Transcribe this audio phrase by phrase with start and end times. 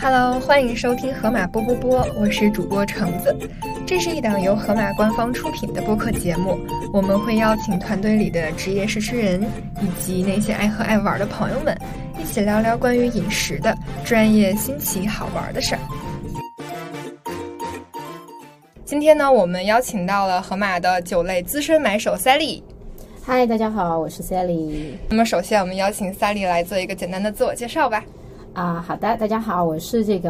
[0.00, 3.34] Hello，欢迎收听河马波波波，我是主播橙子。
[3.86, 6.58] 这是一档由河马官方出品的播客节目，
[6.92, 9.42] 我们会邀请团队里的职业试吃人
[9.80, 11.76] 以及那些爱喝爱玩的朋友们，
[12.18, 15.80] 一起聊聊关于饮食的专业、新奇、好玩的事儿。
[18.84, 22.62] 今天呢，我们邀请到了河马的酒类资深买手 Sally。
[23.24, 24.94] 嗨，大家好，我是 Sally。
[25.08, 28.04] 那么，首先我们邀请 Sally 来做一个简单的自我介绍吧。
[28.52, 30.28] 啊，好的，大家好，我是这个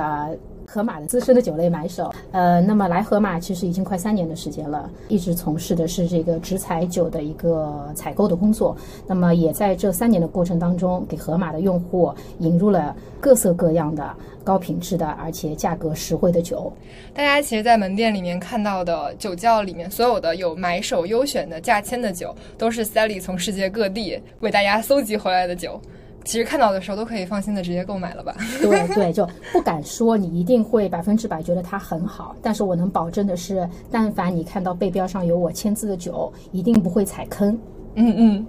[0.73, 2.11] 盒马的资深的酒类买手。
[2.31, 8.75] 呃，那么来盒马其实已经快三年的时间了，一直从事的是这个直采酒的一个采购的工作。
[9.07, 16.73] 那么也在这三年的过程当中，给盒马的用户引入了各色各样的高品质的，而且价格实惠的酒。
[17.13, 25.79] 大家其实，在门店里面看到的酒窖里面，所有的有买手优选的价签的酒，都是 Sally 从世界各地为大家搜集回来的酒。
[26.25, 28.35] 其实看到的时候都可以放心的直接购买了吧？
[28.61, 37.59] 对对，就不敢说你一定会百分之百觉得它很好，但是我能保证的是，但凡你看到背标上有我签字的酒，一定不会踩坑。
[37.95, 38.47] 嗯嗯。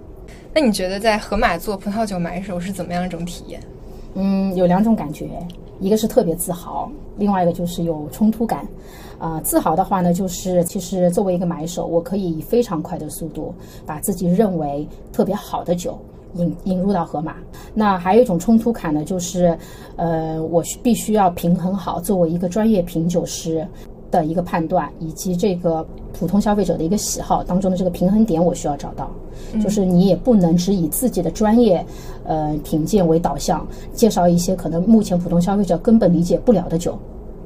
[0.54, 3.60] 那你觉得在盒马做葡萄酒买手是怎么样一种体验？
[4.14, 5.28] 嗯，有两种感觉，
[5.80, 8.66] 一个是特别自豪，另外一个就是有冲突感。
[9.18, 13.54] 啊，自豪的话呢，就是其实作为一个买手，我可以以非常快的速度
[13.84, 15.98] 把自己认为特别好的酒。
[16.34, 17.36] 引引入到盒马，
[17.72, 19.56] 那还有一种冲突感呢，就是，
[19.96, 23.66] 呃，我必须要平衡好作为一个专业品酒师
[24.10, 29.10] 的一个判断，以及这个普通消费者的一个喜好当中的这个平衡点，我需要找到。
[29.62, 31.84] 就是你也不能只以自己的专业，
[32.24, 36.98] 呃，品鉴为导向，介绍一些可能目前普通消费者根本理解不了的酒。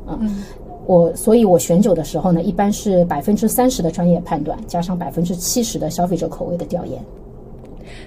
[0.06, 0.42] 嗯，
[0.86, 6.98] 我所以，我选酒的时候呢，一般是百分之三十的专业判断，加上百分之七十的消费者口味的调研。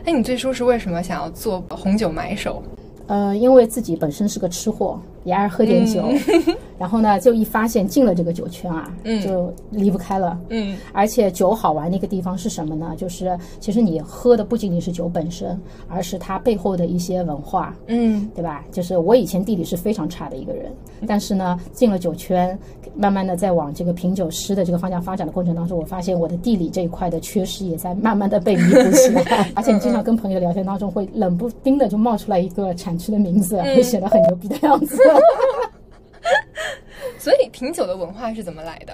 [0.06, 2.62] 那你最初是为什么想要做红酒买手？
[3.08, 6.06] 呃，因为自己本身是个吃货，也爱喝点酒。
[6.82, 8.92] 然后呢，就一发现进了这个酒圈啊，
[9.24, 10.36] 就离不开了。
[10.50, 12.96] 嗯，而且酒好玩的一个地方是什么呢？
[12.98, 15.56] 就是其实你喝的不仅仅是酒本身，
[15.88, 17.76] 而是它背后的一些文化。
[17.86, 18.66] 嗯，对吧？
[18.72, 20.74] 就是我以前地理是非常差的一个人，
[21.06, 22.58] 但是呢，进了酒圈，
[22.96, 29.48] 慢慢的在往这个品酒师的这个方向发展的过程当中，我发现我的地理这一块的缺失也在慢慢的被弥补起来。
[29.54, 34.98] 而且你经常跟朋友聊天当中，会冷不丁的就冒出来一个产区的名字， 会显得很牛逼的样子。
[37.22, 38.94] 所以品酒的文化是怎么来的？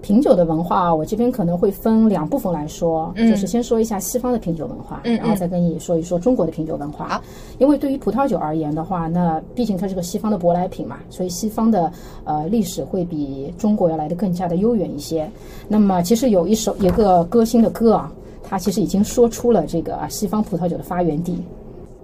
[0.00, 7.20] 品酒的文化，我这边可能会分两部分来说，就是先说一下西方的品酒文化，然后再跟你说一说中国的品酒文化。
[7.58, 11.92] 因为对于葡萄酒而言的话，那毕竟它是个西方的舶来品嘛，所以西方的
[12.24, 15.30] 呃历史会比中国要来的更加的悠远一些。
[15.68, 18.10] 那么其实有一首一个歌星的歌啊，
[18.42, 21.42] 他其实已经说出了这个啊西方葡萄酒的发源地。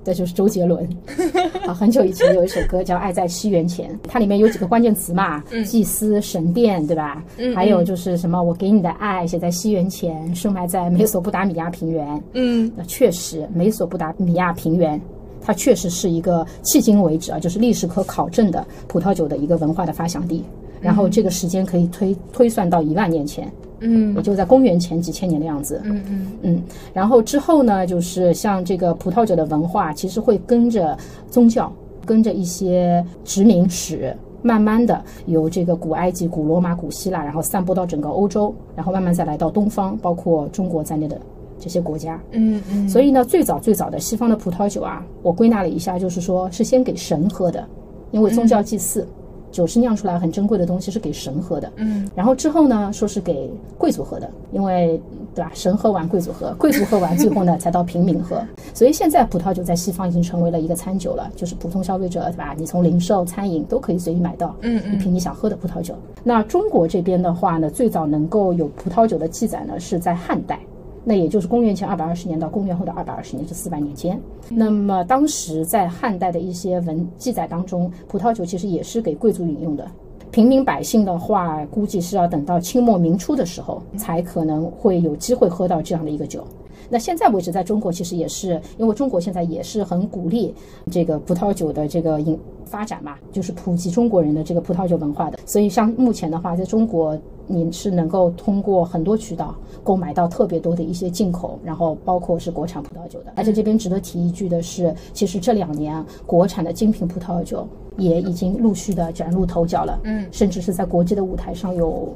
[0.05, 0.89] 这就是周杰伦
[1.67, 7.23] 啊，很久以前有一首歌叫《爱在西元前》，它里面有几个关键词嘛，祭司、神殿，对吧？
[7.55, 12.23] 还有就是什么，我给你的爱写在西元前，深埋在美索不达米亚平原。
[12.33, 15.01] 嗯，那确实，美索不达米亚平原，
[15.41, 20.45] 它确实是一个迄今为止啊，就是历史可考证的葡萄酒的一个文化的发祥地。
[20.83, 23.51] 然后这个时间可以推推算到一万年前。
[23.85, 25.81] 嗯，也就在公元前几千年的样子。
[25.85, 26.63] 嗯嗯嗯，
[26.93, 30.97] 然后之后呢，就是像这个葡萄酒的文化，其实会跟着
[31.29, 31.73] 宗教，
[32.07, 41.21] 跟着一些殖民史，慢慢的由这个古埃及、古罗马、古希腊，然后散播到整个欧洲，然后慢慢再来到东方，包括中国在内的
[41.59, 42.23] 这些国家。
[42.31, 47.67] 嗯嗯，所以呢，最早最早的西方的葡萄酒啊，我归纳了一下，就是说是先给神喝的，
[48.13, 49.05] 因为宗教祭祀。
[49.53, 51.71] 酒是酿出来很珍贵的东西，是给神喝的。
[51.77, 53.49] 嗯，然后之后呢，说是给
[53.79, 55.01] 贵族喝的，因为
[55.35, 55.53] 对吧？
[55.55, 58.43] 神喝完，贵族喝，贵族喝完，最后呢才到平民喝。
[58.75, 62.55] 所以现在葡萄酒在西方已经成为了一个餐酒了，就是普通消费者对吧？
[62.59, 65.95] 你从零售、餐饮都可以随意买到，嗯一瓶你想喝的葡萄酒。
[66.25, 70.59] 那中国这边的话呢，最早能够有葡萄酒的记载呢，是在汉代。
[71.05, 79.85] 那也就是公元前二百二十年到公元后的二百二十年这四百年间，那么当时在汉代的一些文记载当中，葡萄酒其实也是给贵族饮用的，
[80.31, 86.45] 平民百姓的话，估计是要等到清末明初的时候，才可能会有机会喝到这样的一个酒。
[86.89, 90.55] 那现在为止，在中国其实也是，因为中国现在也是很鼓励
[90.91, 95.39] 这个葡萄酒的这个饮发展嘛，就是普及中国人的这个葡萄酒文化的。
[95.47, 97.19] 所以像目前的话，在中国
[97.53, 99.55] 你是能够通过很多渠道
[99.85, 103.33] 购买到特别多的一些进口，然后包括是国产葡萄酒的。
[103.37, 107.69] 而且这边值得提一句的是，其实这两年国产的精品葡萄酒
[107.99, 112.09] 也已经陆续的崭露头角了，嗯，甚至是在国际的舞台上有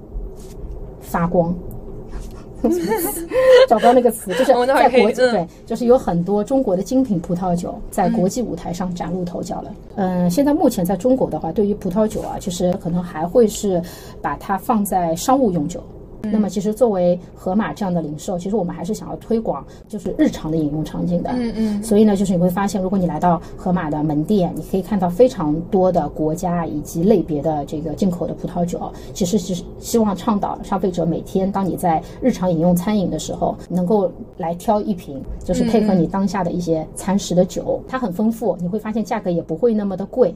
[1.00, 1.54] 发光。
[3.68, 9.74] 找不到那个词，就是在国际对，就是有很多中国的精品葡萄酒在国际舞台上崭露头角了。
[9.96, 13.82] 嗯，现在目前在中国的话，对于葡萄酒啊，就是可能还会是
[14.20, 15.82] 把它放在商务用酒。
[16.32, 21.30] 那么，其实作为盒马这样的零售，其实我们还是想要推广就是日常的饮用场景的。
[21.32, 21.82] 嗯嗯。
[21.82, 28.80] 所以呢，就是你会发现，如果你来到盒马的门店，你可以看到非常多的国家以及类别的这个进口的葡萄酒。
[29.12, 40.34] 其实是希望倡导消费者每天当你在日常饮用餐饮的时候，能够来挑一瓶，就是配合你当下的一些餐食的酒，它很丰富，你会发现价格也不会那么的贵。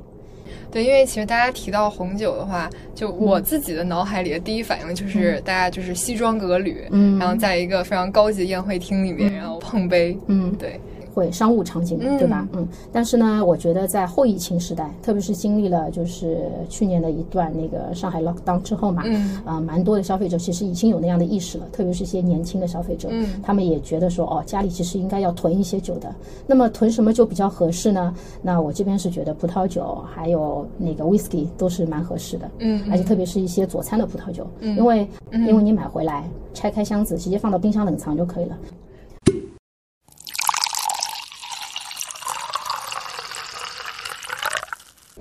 [0.71, 10.81] 对，因为其实大家提到红酒的话，就我自己的脑海里的第一反应就是大家就是西装革履，嗯，然后在一个非常高级的宴会厅里面，然后碰杯，嗯，对。
[11.15, 12.47] 会商务场景的，对吧？
[12.53, 26.15] 嗯，但是呢，我觉得在后疫情时代，特别是经历了就是去年的一段那个上海 lockdown 之后嘛，嗯，啊，蛮多的消费者其实已经有那样的意识了，特别是一些年轻的消费者，嗯，他们也觉得说，哦，家里其实应该要囤一些酒的。
[26.47, 28.15] 那么囤什么酒比较合适呢？
[28.43, 38.57] 那我这边是觉得葡萄酒还有那个 whisky 都是蛮合适的，嗯，而且特别是一些佐餐的葡萄酒，嗯，因为因为你买回来拆开箱子直接放到冰箱冷藏就可以了。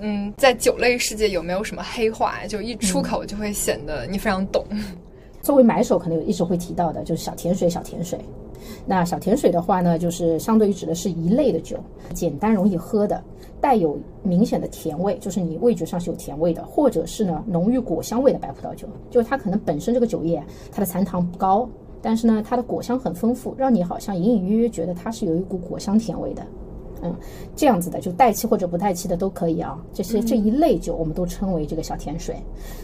[0.00, 2.46] 嗯，在酒类世界有没有什么黑话？
[2.48, 4.64] 就一出口就会显得你非常懂。
[5.42, 8.18] 作为买手，可能有一直会提到的，就是小甜水，小甜水。
[8.86, 11.78] 那小甜水的话呢，就是相对于指的是一类的酒，
[12.12, 13.22] 简单容易喝的，
[13.60, 18.86] 带有明显的甜味，就是你味觉上是有甜味的，或者是呢浓郁果香味的白葡萄酒。
[19.10, 21.68] 就是它可能本身这个酒液它的残糖不高，
[22.02, 26.46] 但是呢它的果香很丰富，让你好像隐隐约约觉得它是有一股果香甜味的。
[27.02, 27.14] 嗯，
[27.56, 29.78] 这样子的就带气或者不带气的都可以啊。
[29.92, 32.36] 这些这一类酒我们都称为这个小甜水。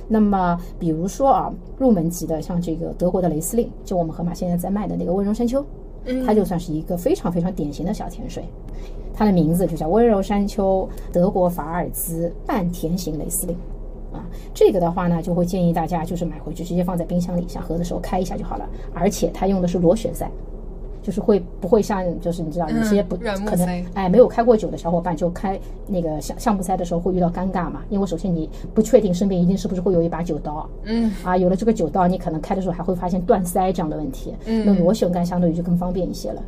[0.08, 5.64] 那么比如说啊，入门级的像这个德国的雷司令，就我们盒马现在在卖的那个温柔山丘，
[6.24, 8.44] 它就算是一个非常非常典型的小甜水。
[9.12, 13.56] 它的名字就叫温柔山丘德国法尔兹半甜型雷司令。
[14.12, 14.24] 啊，
[14.54, 18.66] 这个的话呢，就会建议大家就是买回去直接放在冰箱里，想喝的时候开一下就好了。
[18.94, 20.30] 而且它用的是螺旋塞。
[21.06, 25.56] 就是会不会像就是你知道有些不可能哎没有开过酒的小伙伴就开
[25.86, 27.82] 那个橡橡木塞的时候会遇到尴尬嘛？
[27.90, 36.42] 因为首先你不确定身边一定是不是会有一把酒刀，嗯啊有了这个酒刀你可能开的时候还会发现断塞这样的问题，嗯那螺旋杆相对于就更方便一些了。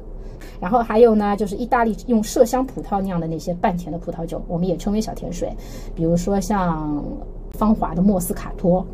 [0.61, 5.53] 然后还有呢就是意大利用麝香葡萄酿的那些半甜的葡萄酒，我们也称为小甜水，
[5.95, 7.01] 比如说像
[7.53, 8.85] 芳华的莫斯卡托。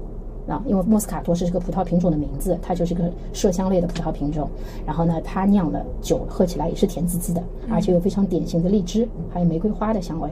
[0.46, 4.48] 啊，因为莫斯卡托是这个葡萄品种的名字，它就是个麝香类的葡萄品种。
[4.86, 10.28] 然后呢，它酿的酒喝起来也是甜滋滋的，而且有非常典型的荔枝还有玫瑰花的香味。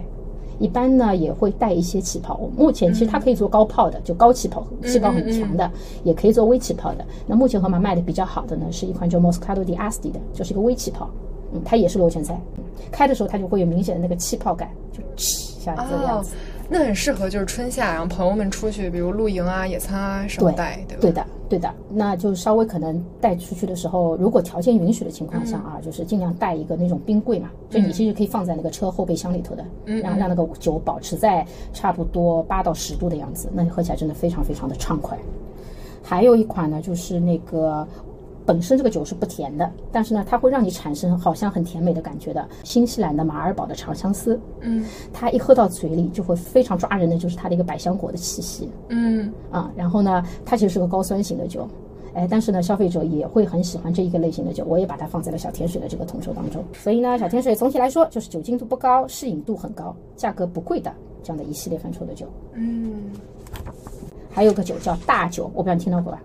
[0.58, 2.38] 一般呢也会带一些气泡。
[2.56, 5.68] 目前其实它可以做高泡的，就高气泡，气泡很强的，
[6.04, 7.04] 也可以做微气泡的。
[7.26, 11.10] 那目前盒马卖的比较好的呢，是一款叫 Moscato di Asti 的，就是一个微气泡。
[11.54, 12.38] 嗯，它也是螺旋塞，
[12.90, 16.34] 开的时候它就会有明显的那个气泡感，就哧一下这个样子。
[16.72, 21.00] 那很适合就是春夏，然后朋友们出去，比如露营啊、野餐啊什么带，对吧？
[21.02, 21.74] 对的，对的。
[21.90, 35.18] 那就稍微可能带出去的时候，如果条件允许的情况下啊，就是尽量带一个那种冰柜嘛，就你其实可以放在那个车后备箱里头的，然后让那个酒保持在差不多八到十度的样子，那你喝起来真的非常非常的畅快。
[36.02, 37.86] 还有一款呢，就是那个。
[38.44, 42.48] 本身这个酒是不甜的，但是呢，它会让你产生好像很甜美的感觉的。
[42.64, 51.68] 新西兰的马尔堡的长相思，嗯，它一喝到嘴里就会非常抓人的，就是它的一个百香果的气息，嗯啊，然后呢，它其实是个高酸型的酒，
[52.14, 56.64] 哎，但是呢，消费者也会很喜欢这一个类型的酒，我也把它放在了小甜水的这个统筹当中。
[56.72, 62.26] 所以呢，小甜水总体来说就是酒精度不高，适应度很高，价格不贵的这样的一系列范畴的酒。
[62.54, 63.12] 嗯，
[64.30, 66.20] 还有个酒叫大酒，我不知道你听到过吧？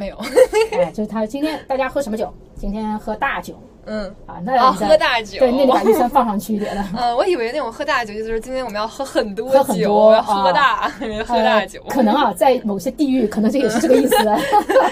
[0.00, 0.16] 没有，
[0.72, 2.32] 哎，就是他今天大家喝什么酒？
[2.56, 3.54] 今天喝大酒。
[3.86, 6.86] 嗯啊，那喝大酒，对，那你把预算 放上去一点了。
[6.96, 10.88] 嗯，我以为那种喝大酒就是今天我们要喝很多喝很多，喝大，
[11.26, 11.82] 喝大酒。
[11.88, 14.16] 可能啊，在某些地域，可能这也是这个意思。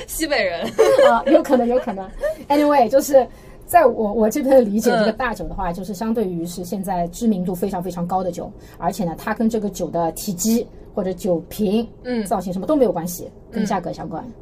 [0.07, 0.67] 西北人
[1.09, 2.09] 啊，有可能，有可能。
[2.49, 3.25] Anyway，就是
[3.67, 14.25] 在我我这边的理解，这个大酒的话，就是相对于是现在知名度非常非常高的酒，而且呢，它跟这个酒的体积或者酒瓶、嗯，造型什么都没有关系，跟价格相关。
[14.25, 14.33] 嗯，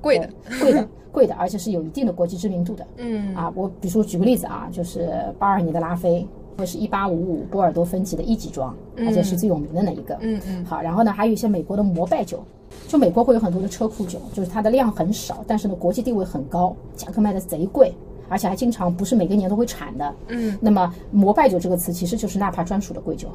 [0.00, 2.86] 贵的， 贵的，贵的，而且是有一定的国际知名度的。
[2.96, 10.16] 嗯，啊，我比如说举个例子啊，就是巴尔尼的拉菲，会是一八五五波尔多分级的一级庄，而且是最有名的那一个。
[10.20, 10.64] 嗯嗯。
[10.64, 12.42] 好，然后呢，还有一些美国的摩拜酒，
[12.86, 17.94] 就美国会有很多的车库酒，就是它的量很少，但是呢，国际地位很高，价格卖的贼贵，
[18.28, 20.14] 而且还经常不是每个年都会产的。
[20.28, 20.56] 嗯。
[20.60, 23.28] 那么摩拜酒这个词其实就是纳帕专属的贵酒。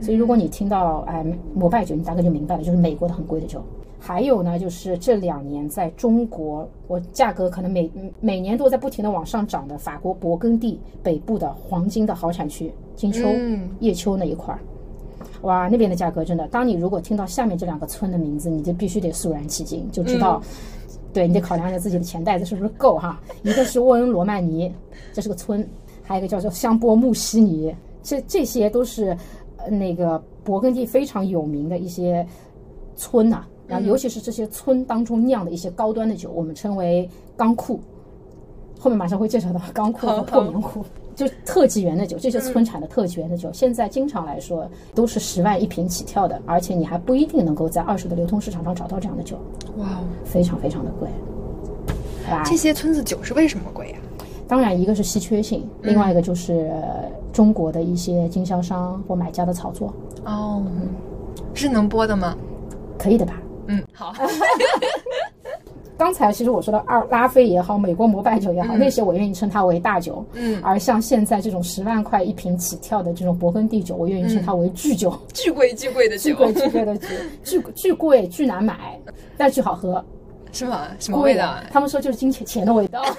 [0.00, 1.24] 所以如果你听到哎
[1.54, 3.62] 摩拜酒，你大概就明白了，就是美国的很贵的酒。
[4.00, 7.90] 还有呢，就是这两年在中国，我价格可能每
[8.20, 14.60] 每年都在不停的往上涨的法国勃艮第北部的黄金的好产区，金秋、嗯叶秋那一块儿，
[15.42, 20.40] 哇，那边的价格真的，当你如果听到下面这两个村的名字，你就必须得肃然起敬，就知道，
[21.12, 23.20] 对你得考量一下自己的钱袋子是不是够哈。
[23.42, 24.72] 一个是沃恩罗曼尼，
[25.12, 25.68] 这是个村，
[26.04, 29.16] 还有一个叫做香波穆西尼，这这些都是
[29.70, 32.26] 那个勃艮第非常有名的一些
[32.96, 33.44] 村呐。
[33.66, 37.78] 然后，尤其是这些村当中酿的一些高端的酒，我们称为钢库。
[38.78, 40.84] 后面马上会介绍到钢库和破棉库，
[41.14, 49.36] 就特级园的酒，这些村产的特级园的酒，现在经常来说都是十万一瓶起跳的，而且你还不一定能够在二手的流通市场上找到这样的酒。
[49.76, 51.08] 哇，非常非常的贵。
[52.44, 53.98] 这些村子酒是为什么贵呀？
[54.48, 56.70] 当然，一个是稀缺性，另外一个就是
[57.32, 59.92] 中国的一些经销商或买家的炒作。
[60.24, 60.64] 哦，
[61.52, 62.34] 是能播的吗？
[62.98, 63.34] 可以的吧。
[63.66, 64.14] 嗯，好。
[65.98, 70.24] 刚才其实我说的二拉菲也好，美国摩拜酒也好，那些我愿意称它为大酒。
[70.32, 70.60] 嗯。
[70.62, 75.12] 而像现在这种十万块一瓶起跳的这种勃艮第酒，我愿意称它为巨酒。
[75.34, 76.22] 巨贵巨贵的酒。
[76.22, 77.08] 巨贵巨贵的酒，
[77.44, 78.98] 巨巨贵巨难买，
[79.36, 80.02] 但巨好喝。
[80.52, 80.86] 是吗？
[81.00, 81.56] 什么味道？
[81.70, 83.02] 他们说就是金钱钱的味道。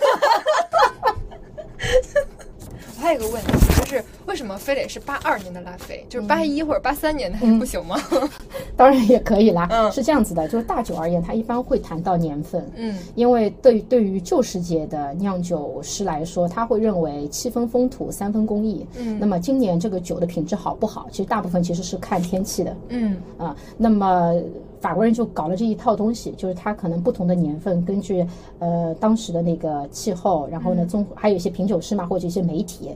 [2.99, 6.05] 还有一个问题，就是为什么非得是八二年的拉菲？
[6.09, 7.95] 就是八一或者八三年的还不行吗？
[8.75, 9.69] 当然也可以啦。
[9.71, 12.69] 嗯，是这样子的，就是大酒而言，它一般会谈到年份。
[12.75, 18.85] 嗯，因为对对于旧世界的酿酒师来说，他会认为七分风土，三分工艺。
[18.97, 21.07] 嗯，那么今年这个酒的品质好不好？
[21.09, 22.75] 其实大部分其实是看天气的。
[22.89, 24.33] 嗯啊，那么。
[24.79, 28.25] 法国人就搞了这一套东西，就是他可能不同的年份，根据
[28.59, 32.89] 呃当时的那个气候，然后呢，综还有一些品酒师嘛，或者一些媒体，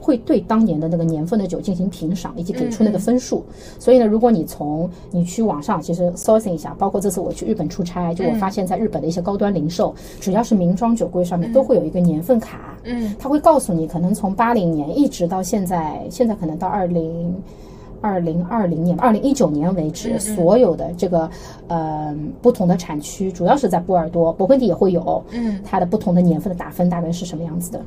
[0.00, 3.44] 会对当年的那个年份的酒进行评赏，以及给出那个分数。
[3.78, 17.34] 所以呢，如果你从你去网上其实 sourcing 一下，包括这次我去日本出差，就我发现在日本的一些高端零售，只要是名庄酒柜上面都会有一个年份卡，嗯，他会告诉你，可能从八零年一直到现在，现在可能到二零。
[18.06, 21.28] 二零二零年、二零一九年为止，所有的这个
[21.66, 27.80] 呃不同的产区，主要是在波尔多、勃艮第也会有，嗯，它的不同的年份的打分大概是什么样子的？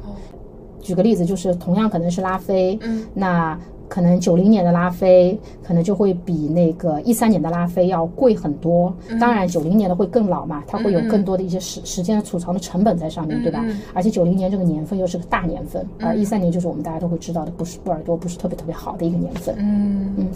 [0.81, 3.57] 举个例子，就是同样可能是拉菲，嗯，那。
[3.89, 8.93] 可能九零年的拉菲可能就会比那个一三年的拉菲要贵很多。
[9.19, 13.65] 当然，九零年的会更老嘛，它会有更多的一些时时间的储藏的成本在上面对吧？
[13.93, 19.55] 而且九零年这个年份又是个大年份，而一三年就是我们大家都会知道的，不是波尔多不是特别特别好的一个年份。
[19.57, 20.27] 嗯嗯。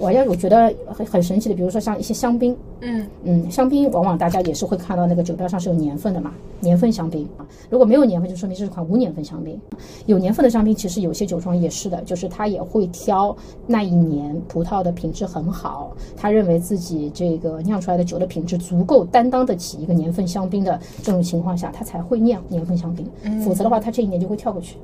[0.00, 9.60] 我要我觉得很很神奇的，比如说像一些香槟，嗯嗯，香槟往往大家也是会看到那个酒标上是有年份的嘛，年份香槟啊，如果没有年份，就说明这是款无年份香槟。
[10.06, 23.06] 有年份的香槟，其实有些酒庄也是的，就是他也会挑那一年葡萄的品质很好，他认为自己这个酿出来的酒的品质足够担当得起一个年份香槟的这种情况下，他才会酿年份香槟，
[23.42, 24.76] 否则的话，他这一年就会跳过去。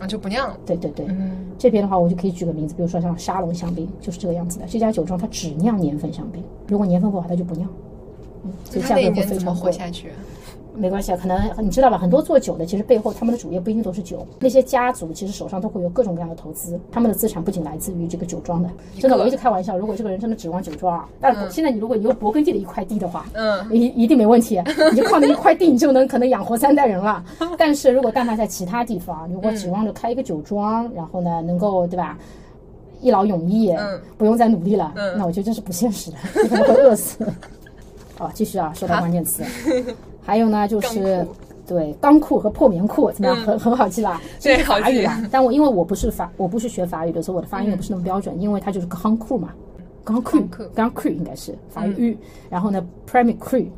[0.00, 0.56] 啊，就不酿了。
[0.64, 4.66] 对对对，嗯，这边的话，我就可以举个名字，比如说像沙龙香槟，就是这个样子的。
[4.66, 7.68] 这家酒庄它只酿年份香槟，如果年份不好，它就不酿。
[8.44, 9.72] 嗯，所以价格会非常贵。
[9.72, 10.10] 下去？
[10.78, 11.98] 没关系啊，可能你知道吧？
[11.98, 14.26] 很多做酒的，其实背后他们的主业不一定都是酒。
[14.38, 18.70] 那些家族其实手上都会有各种各样的投资，他们的资产不仅来自于这个酒庄的。
[18.98, 27.24] 真的，我一直开玩笑，如果这个人真的指望酒庄，但现在你如果你有勃艮第的一块地的话，嗯，一一定没问题，你就靠那一块地，你就能可能养活三代人了。
[27.58, 32.18] 但是如果但凡在其他地方，如果指望着开一个酒庄，然后呢，能够对吧，
[33.00, 33.74] 一劳永逸，
[34.16, 37.26] 不用再努力了，那我觉得这是不现实的，你可能会饿死。
[38.18, 39.44] 好，继续啊，说到关键词。
[40.28, 41.26] 还有呢，就是
[41.66, 43.36] 对钢裤和破棉裤怎么样？
[43.46, 44.20] 很很好记吧？
[44.42, 45.22] 对，法语啊。
[45.32, 48.38] 但我因为我不是法，我不是学法语的，所以我的发音也不是那么标准。
[48.38, 49.48] 因为它就是钢裤嘛，
[50.04, 50.38] 钢裤，
[50.74, 52.16] 钢裤应该是法语。
[52.50, 53.70] 然后呢 c r e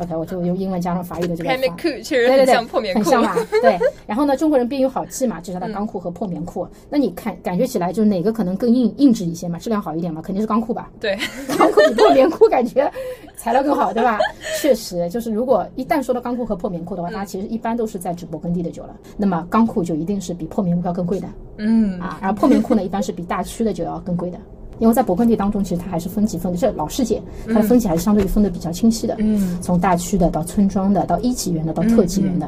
[0.00, 1.50] OK，我就用英文加上法语的这个。
[1.50, 3.36] 破棉裤确实很像破棉裤，很像吧？
[3.60, 3.78] 对。
[4.06, 6.66] 然后呢，中国人便于好记嘛，就是它的钢裤和破棉裤。
[6.88, 10.22] 那你看，感觉起来就是哪个可能更硬硬质一些嘛，质量好一点嘛？
[10.22, 10.90] 肯定是钢裤吧？
[10.98, 11.18] 对。
[11.58, 12.90] 钢裤比破棉裤感觉
[13.36, 14.18] 材料更好，对吧？
[14.60, 18.96] 确实，就是如果一旦说到钢裤和破棉裤的话，它其实一般都是在指勃艮第的酒了。
[19.16, 21.28] 那么钢裤就一定是比破棉裤要更贵的。
[21.58, 22.00] 嗯。
[22.00, 24.38] 啊，然后破棉裤呢，一般是比大区的酒要更贵的。
[24.80, 29.14] 因为在勃艮第当中，其实它还是分级分的，这老世界，它的分级还是相对于分的比较清晰的。
[29.18, 32.46] 嗯，从大区的到村庄的，到一级园的，到特级园的，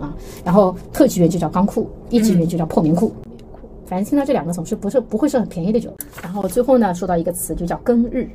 [0.00, 3.12] 啊，然后特级园就叫钢库，一级园就叫破棉库。
[3.86, 5.92] 反正听到这两个总是不是不会是很便宜的酒。
[6.22, 8.26] 然后最后呢，说到一个词，就叫根日，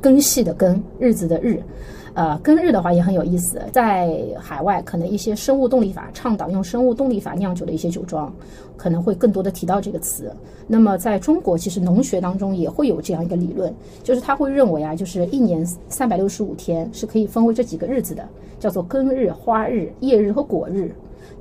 [0.00, 1.62] 根系的根，日子的日。
[2.16, 8.34] 呃，庚日的话也很有意思，在海外可能一些生物动力法倡导用生物动力法酿酒的一些酒庄，
[8.74, 10.32] 可能会更多的提到这个词。
[10.66, 13.70] 那么在中国，其实农学当中也会有这样一个理论，
[14.02, 18.26] 就是他会认为啊，就是一年三百六十五天是可以分为这几个日子的，
[18.58, 20.90] 叫做庚日、花日、叶日和果日。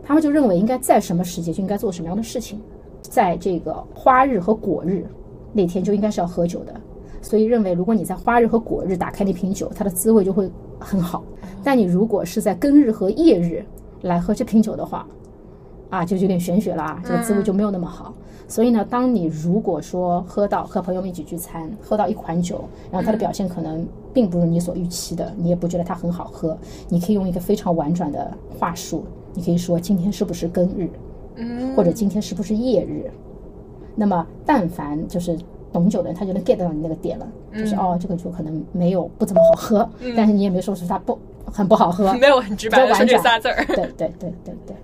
[0.03, 2.59] 他们就认为应该在什么时节就应该做什么样的事情，
[3.01, 5.05] 在这个花日和果日
[5.53, 6.73] 那天就应该是要喝酒的。
[7.25, 10.47] 所以认为，如果你在花日和果日打开那瓶酒，它的滋味就会
[10.79, 11.23] 很好。
[11.63, 13.65] 但你如果是在庚日和夜日
[14.03, 15.07] 来喝这瓶酒的话，
[15.89, 18.13] 啊，就有点玄学了啊，这个滋味就没有那么好。
[18.47, 26.55] 所以呢，当你如果说喝到和朋友们一起聚餐，喝到一款酒，然后它的表现可能并不如你所预期的，你也不觉得它很好喝，
[26.89, 29.03] 你可以用一个非常婉转的话术，
[29.33, 30.87] 你可以说今天是不是庚日，
[31.37, 33.09] 嗯，或者今天是不是夜日。
[33.95, 35.35] 那么，但凡就是。
[35.75, 41.19] 懂酒的人他就能 get 到你那个点了，就是哦，这个酒可能没有不怎么好喝，但是你也没说出它不
[41.51, 43.65] 很不好喝， 没有很直白的说这仨字儿。
[43.67, 44.75] 对对对对对，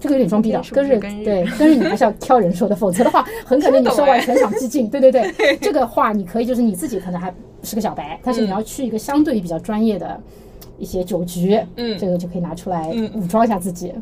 [0.00, 4.88] 这个有点装逼的，跟日对，跟日你还是要挑人说的，否则的话 很可能你说完全场寂静。
[4.90, 10.20] 对对对， 这个话你可以就是你自己可能还是个小白，但是你要去一个相对比较专业的。
[10.78, 13.94] 一些酒局，嗯，这个就可以拿出来武装一下自己。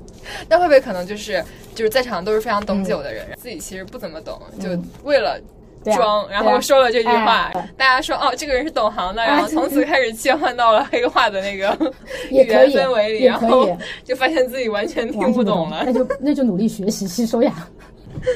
[0.48, 4.68] 那会不会可能就是就是在场都是非常懂酒的人，自己其实不怎么懂，就
[5.04, 5.38] 为了
[5.84, 11.76] 装，然后说了这句话，大家说哦，这个人是懂行的，然后从此开始切换到了黑话的那个
[12.30, 13.68] 语言氛围里，然后
[14.04, 15.82] 就发现自己完全听不懂了。
[15.84, 17.68] 那就那就努力学习吸收呀。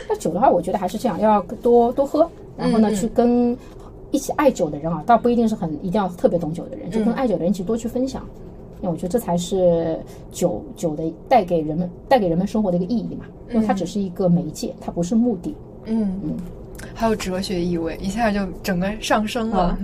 [0.08, 3.56] 那酒的话，我觉得还是这样，要多多喝，然后呢，去跟。
[4.14, 8.24] 一起爱酒的人啊，倒不一定是很一定要特别懂酒的人，就跟爱酒的人一起多去分享，
[8.80, 9.98] 因为我觉得这才是
[10.30, 13.24] 酒酒的带给人们带给人们生活的一个意义嘛。
[13.52, 15.56] 因为它只是一个媒介，它不是目的。
[15.86, 16.36] 嗯嗯，
[16.94, 19.76] 还有哲学意味，一下就整个上升了。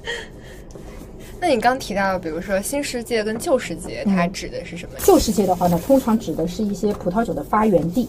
[1.40, 4.92] 那你刚提到，比如说新世界跟旧世界，它指的是什么？
[4.98, 8.06] 旧世界的话呢，通常指的是一些葡萄酒的发源地。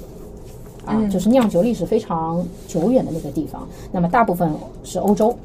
[0.86, 3.68] 啊，就是酿酒历史非常久远的那个地方。
[3.92, 4.52] 那么大部分
[4.84, 5.36] 是欧洲，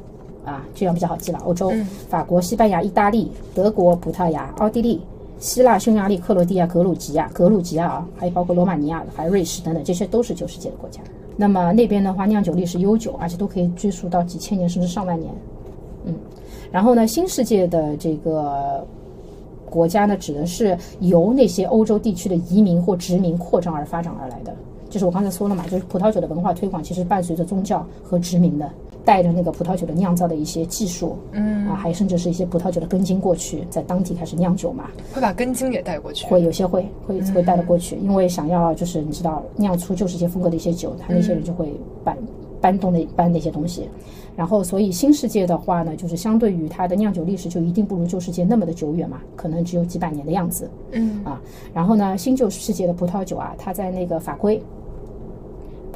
[0.43, 1.39] 啊，这样比较好记了。
[1.45, 1.71] 欧洲，
[2.09, 5.01] 法国、西班牙、意大利、德国、葡萄牙、奥地利、
[5.39, 10.99] 希腊、匈牙利、克罗地亚、格鲁吉亚、格鲁吉亚啊，还有包括罗马尼亚、还有瑞士等等，这些都是旧世界的国家。
[11.35, 15.31] 那么那边的话，酿酒历史悠久，而且都可以追溯到几千年甚至上万年。
[16.05, 16.15] 嗯，
[16.71, 18.83] 然后呢，新世界的这个
[19.69, 24.55] 国家呢，指的是由那些欧洲地区的移民或殖民扩张而发展而来的。
[24.89, 28.69] 就是我刚才说了嘛，就是葡萄酒的文化推广其实伴随着宗教和殖民的，
[29.03, 31.67] 带着那个葡萄酒的酿造的一些技术，嗯。
[31.67, 41.73] 啊，还甚至是一些葡萄酒的根茎过去，在当地开始酿酒嘛，会把根茎也带过去，会有些会会会带得过去，因为想要就是你知道酿出旧世界风格的一些酒，他那些人就会
[42.05, 42.17] 搬
[42.61, 43.89] 搬动那搬那些东西，
[44.35, 51.21] 然后所以新世界的话呢，就是相对于它的酿酒历史就一定不如旧世界那么的久远嘛，可能只有几百年的样子，嗯。
[51.25, 51.41] 啊，
[51.73, 54.61] 然后呢新旧世界的葡萄酒啊，它在那个法规。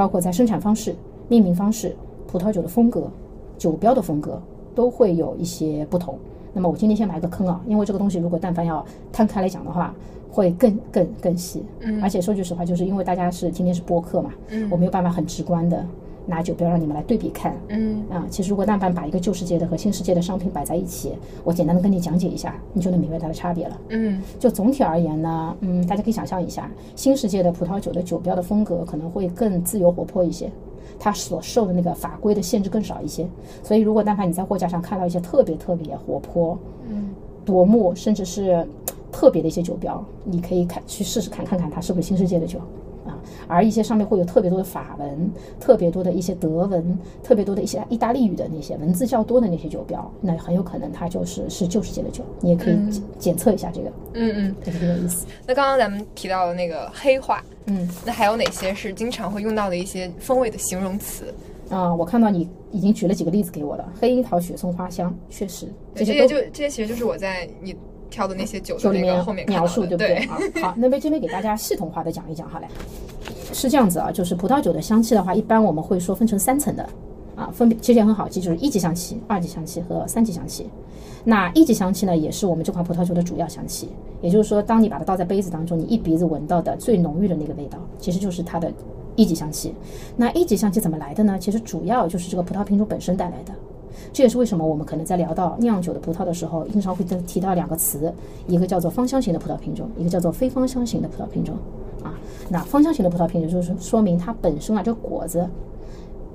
[0.01, 0.95] 包括在生产方式、
[1.27, 3.07] 命名方式、葡萄酒的风格、
[3.55, 4.41] 酒标的风格
[4.73, 6.17] 都会有一些不同。
[6.53, 8.83] 那么我今天先埋个坑啊，因为这个东西如果但凡要
[9.13, 9.93] 摊开来讲的话，
[10.31, 11.63] 会更更更细。
[11.81, 15.85] 嗯，而且说句实话，就是因为大家是今天是播客嘛，嗯，我没有办法很直观的。
[16.25, 23.77] 拿酒标让你们来对比看，嗯啊，其实如果但凡把一个旧世界的和新世界的商品摆在一起，我简单的跟你讲解一下，你就能明白它的差别了。
[23.89, 30.51] 嗯，就总体而言呢，嗯，大家可以想象一下，新世界的葡萄酒的酒标的风格可能会更自由活泼一些，
[30.99, 33.27] 它所受的那个法规的限制更少一些。
[33.63, 36.57] 所以如果但凡你在货架上看到一些特别特别活泼、
[36.87, 37.09] 嗯，
[37.43, 38.65] 夺目，甚至是
[39.11, 42.59] 特别的一些酒标，你可以看去试试看看看它是不是新世界的酒。
[43.47, 52.23] 啊，而一些上面会有特别多的法文，特别多的一些德文，特别多的一些意大利语的那些文字较多的那些酒标，那很有可能它就是是旧世界的酒。
[52.39, 52.77] 你也可以
[53.17, 55.25] 检测一下这个，嗯嗯，这个很有意思。
[55.47, 61.33] 那刚刚咱们提到的那个黑话，嗯，那还有哪些是经常会用到的一些风味的形容词？
[61.69, 67.75] 啊，我看到你已经举了几个例子给我了，黑樱桃、雪松花香，确实，这些就这些其实就是我在你。
[68.11, 70.17] 挑的那些酒酒里面后面描述，对不对？
[70.25, 72.67] 啊，好，那么这边给大家系统化的讲一讲，好嘞。
[73.53, 76.87] 是这样子啊，就是葡萄酒的香气的话，一般我们会说分成三层的，
[77.35, 80.69] 啊，分别其实也很好记，就是一级香气、二级香气和三级香气。
[81.23, 83.89] 那一级香气呢，也是我们这款葡萄酒的主要香气，
[84.21, 88.71] 也就是说，当你把它倒在杯子当中，你一鼻子闻到的最浓郁的那个味道，其实就是它的
[89.15, 89.75] 一级香气。
[90.15, 91.37] 那一级香气怎么来的呢？
[91.37, 93.53] 其实主要就是这个葡萄品种本身带来的。
[94.13, 98.13] 这也是为什么我们可能在聊到酿酒的葡萄的时候，经常会提到两个词，
[98.47, 101.55] 一个叫做芳香型的葡萄品种，一个叫做非芳香型的葡萄品种。
[102.03, 102.13] 啊，
[102.49, 105.47] 那芳香型的葡萄品种就是说明它本身啊，这个果子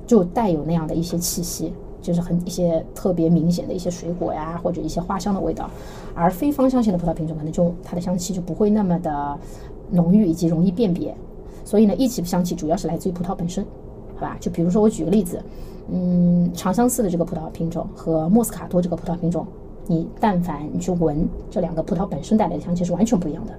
[0.06, 1.72] 就带有那样的一些气息。
[2.02, 5.68] 就是很一些特别明显的一些水果呀，或者一些花香的味道。
[6.14, 9.36] 而非芳香型的葡萄品种可能就它的香气就不会那么的
[9.90, 11.12] 浓郁以及容易辨别。
[11.64, 13.66] 所以呢，一级香气主要是来自于葡萄本身，
[14.14, 14.36] 好吧？
[14.38, 15.42] 就比如说我举个例子，
[15.90, 19.46] 嗯，长相思的这个葡萄品种和莫斯卡托这个葡萄品种，
[19.86, 23.52] 你但凡你去闻这两个葡萄本身带来的香气是完全不一样的。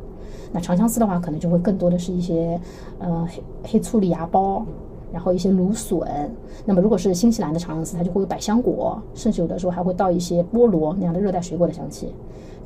[0.51, 2.59] 那长相思的话，可能就会更多的是一些
[2.99, 4.63] 呃黑黑醋栗芽苞。
[5.09, 6.05] 然后一些芦笋，
[6.65, 12.13] 那么如果是新西兰的长相思，它就会有百香果，甚至有的时候还会到一些菠萝那样的热带水果的香气。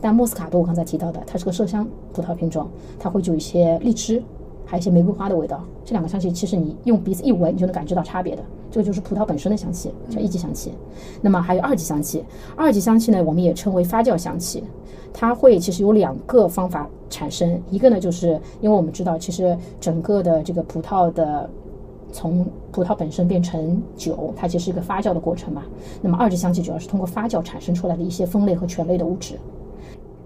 [0.02, 4.24] 但莫斯卡托我刚才提到的，它是个麝香葡萄品种，它会有一些荔枝，
[4.72, 5.62] 还有一些玫瑰花的味道。
[5.84, 8.42] 这两个香气其实你用鼻子一闻，你就能感知到差别的。
[8.72, 10.72] 这个就是葡萄本身的香气，叫一级香气。
[11.20, 12.24] 那么还有二级香气，
[12.56, 14.64] 二级香气呢，我们也称为发酵香气，
[15.12, 21.50] 它会其实有两个方法产生，一个呢就是因为我们知道，其实整个的这个葡萄的。
[22.14, 25.64] 从葡萄本身变成酒，它其实是一个发酵的过程嘛。
[26.02, 29.36] 那么二级香气主要是通过发酵产生出来的一些酚类和醛类的物质。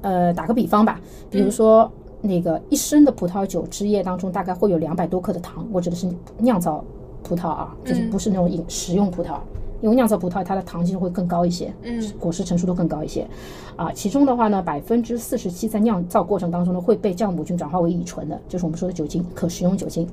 [0.01, 1.87] 呃，打个比方吧，比如说
[2.25, 6.07] 那个一升的葡萄酒汁液当中大概会有两百多克的糖，我指的是
[6.37, 6.83] 酿造
[7.23, 9.37] 葡萄啊，就是不是那种饮食用葡萄。
[9.81, 13.27] 因为酿造葡萄，它的糖其实会更高一些，嗯，果实成熟度更高一些，
[13.75, 20.07] 啊，其中的话呢，百分之四十七在酿造过程当中呢会被酵母菌转化为乙醇的，就是我们说的酒精，可食用酒精。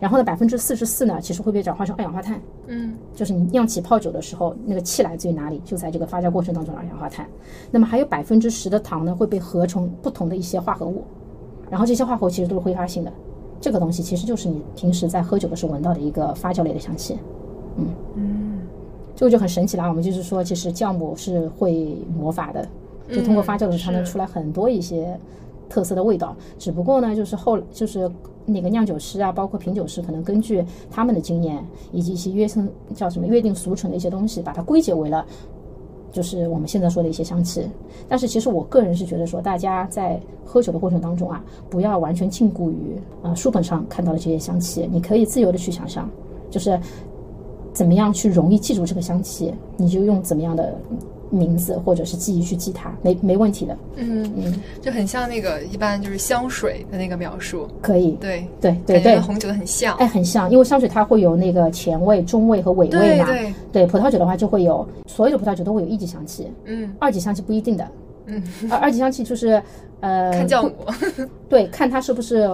[0.00, 5.60] 然后呢，百分之四十四呢，其实会被转化成二氧化碳，嗯，就是你酿起泡酒的时候，那个气来自于哪里？
[5.64, 7.26] 就在这个发酵过程当中的二氧化碳。
[7.72, 11.02] 那么还有百分之十的糖呢会被合成不同的一些化合物，
[11.70, 13.12] 然后这些化合物其实都是挥发性的，
[13.60, 17.18] 这个东西其实就是你平时在喝酒的时候闻到的一个发酵类的香气，
[17.76, 18.58] 嗯嗯。
[19.14, 22.64] 这个就很神奇啦，我们就是说，其实酵母是会魔法的，
[23.12, 25.18] 就通过发酵的时候它能出来很多一些
[25.68, 26.36] 特色的味道。
[26.56, 28.08] 只不过呢，就是后就是
[28.46, 35.26] 那个酿酒师啊，包括品酒师，可能根据他们的经验以及一些约称叫什么约定俗成的一些东西，把它归结为了
[36.12, 37.68] 就是我们现在说的一些香气。
[38.08, 46.08] 但是其实我个人是觉得说，大家在喝酒的过程当中啊，不要完全禁锢于啊书本上看到的这些香气，你可以自由的去想象，
[46.50, 46.78] 就是。
[47.70, 50.76] 怎么样去容易记住这个香气，你就用怎么样的
[51.30, 53.76] 名字或者是记忆去记它，没没问题的。
[53.96, 57.68] 嗯嗯，就很像那个一般就是香水的那个描述。
[57.80, 58.12] 可以。
[58.20, 59.96] 对对对对，红酒的很像。
[59.96, 63.26] 哎，很像，因为香水它会有那个前味、中味和尾味嘛。
[63.26, 63.54] 对对。
[63.72, 66.50] 对葡萄酒的话，就会有所有的葡萄酒都会有一级香气。
[66.64, 66.92] 嗯。
[66.98, 67.88] 二级香气不一定的。
[68.26, 68.42] 嗯。
[68.70, 69.62] 二二级香气就是
[70.00, 70.30] 呃。
[70.32, 70.72] 看酵母。
[71.48, 72.50] 对，看它是不是。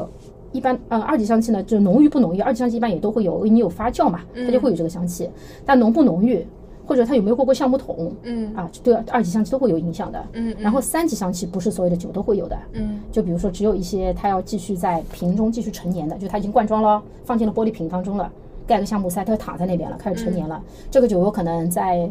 [0.53, 2.39] 一般，呃，二级香气呢，就浓郁不浓郁？
[2.39, 5.29] 二级香气一般也都会有，因为你有发酵嘛，它就会有这个香气。
[5.67, 6.47] 但浓不浓郁，
[6.87, 10.23] 或者他有没有过过橡木桶，嗯，啊，对二级香气都会有影响的。
[10.35, 12.57] 嗯，然后三级香气不是所有的酒都会有的。
[12.73, 18.31] 嗯，就比如说只有一些它要继续在瓶中继续陈年的，就它已经灌装了，放进了玻璃瓶当中了，
[18.67, 20.63] 盖个橡木塞，它就躺在那边了，开始陈年了。
[20.91, 22.11] 这个酒有可能在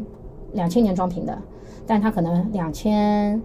[0.53, 1.37] 两千年装瓶的，
[1.85, 3.39] 但它可能两千，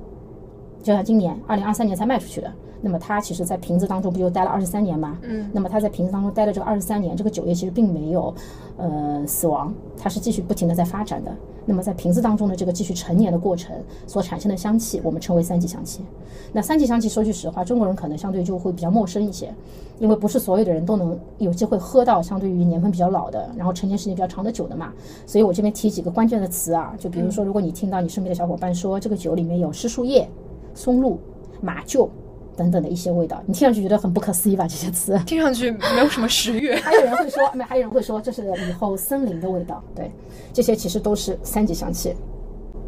[0.82, 2.52] 就像今年二零二三年才卖出去的。
[2.80, 5.18] 那么它其实，在瓶子当中不就待了二十三年吗？
[5.22, 5.50] 嗯。
[5.52, 8.32] 那么它在瓶子当中待了这个二十三年，这个酒液其实并没有，
[8.76, 11.34] 呃，死亡，它是继续不停的在发展的。
[11.66, 16.02] 那么在瓶子当中的这个继续陈年的过程所产生的香气，我们称为三级香气。
[16.50, 19.52] 那三级香气，说句实话，中国人可能相对就会比较陌生一些，
[19.98, 24.92] 因为不是所有的人都能有机会喝到相对于年份比较老的，然后陈年时间比较长的酒的嘛。
[25.26, 30.26] 所以我这边提几个关键的词啊，就比如说，如果你听到你身边的小伙伴说这个酒里面有湿树叶、
[30.74, 31.18] 松露、
[31.60, 32.08] 马厩。
[32.58, 34.66] 等等的一些味道，你听上去觉得很不可思议吧？
[34.66, 36.74] 这些词听上去没有什么食欲。
[36.82, 39.80] 还有人会说，没还有人会说这是雨后森林的味道。
[39.94, 40.10] 对，
[40.52, 42.14] 这些其实都是三级香气。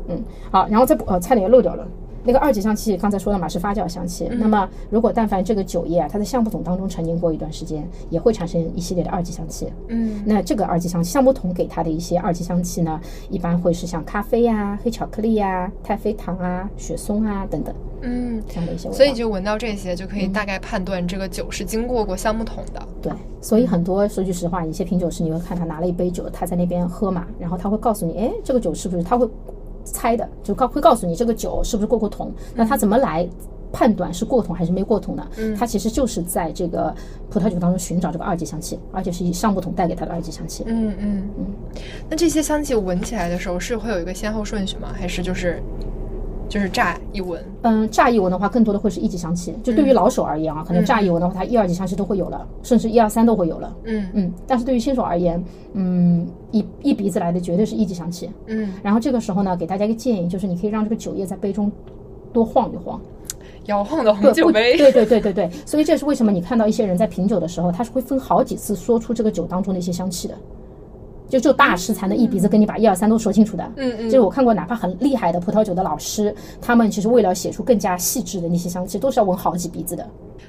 [0.08, 1.86] 嗯，好，然后再呃，差点漏掉了。
[2.22, 4.28] 那个二级香气，刚才说了嘛，是发酵香气。
[4.32, 9.72] 那么，如果但凡这个酒液啊，它在橡木桶当中陈年过一段时间，也会产生一系列的二级香气。
[9.88, 17.74] 嗯，那这个二级香气，橡木桶给它的一些二级香气呢，一般会是像咖啡呀、黑巧克力呀、太妃糖啊、雪松啊等等。
[18.02, 18.96] 嗯，这样的一些味道。
[18.96, 22.82] 所以就闻到这些，就可以大概判断这个酒是经过过橡木桶的。
[23.02, 29.28] 对，所以很多说句实话，一些品酒师你会看他拿了一杯酒，他在那边喝嘛，然后他会告诉你，哎，这个酒是不是他会。
[29.84, 33.28] 猜的就告会告诉你这个酒是不是过过桶，那他怎么来
[33.72, 35.26] 判断是过桶还是没过桶呢？
[35.36, 36.94] 嗯，他其实就是在这个
[37.28, 40.64] 葡萄酒当中寻找这个二级香气，而且是以上过桶带给他的二级香气。
[40.66, 41.46] 嗯嗯嗯。
[42.08, 44.88] 那这些香气闻起来的时候是会有一个先后顺序吗？
[44.92, 45.62] 还是就是？
[46.50, 49.54] 就是乍一闻，嗯，乍一闻的话，更多的会是一级香气。
[49.62, 53.72] 就对于老手而言啊，可能乍一闻的话，它一二级香气都会有了，甚至一二三都会有了。
[53.84, 54.32] 嗯嗯。
[54.48, 55.42] 但是对于新手而言，
[55.74, 58.28] 嗯，一一鼻子来的绝对是一级香气。
[58.46, 58.72] 嗯。
[58.82, 61.70] 然后这个时候呢，给大家一个建议，就是你可以让这个酒液在杯中
[62.32, 63.00] 多晃一晃，
[63.66, 64.76] 摇晃的红酒杯。
[64.76, 65.50] 对对对对对。
[65.64, 70.34] 所以这是为什么你看到一些人在品酒的时候，他是会分好几次说出这个酒当中的一些香气的。
[71.30, 73.72] 就就大师才能一鼻子跟你把一二三都说清楚的。
[73.76, 80.06] 嗯嗯，就是我看过，哪怕很厉害的葡萄酒的老师，他们其实为了写出更加细致的那些香气，都是要闻好几鼻子的。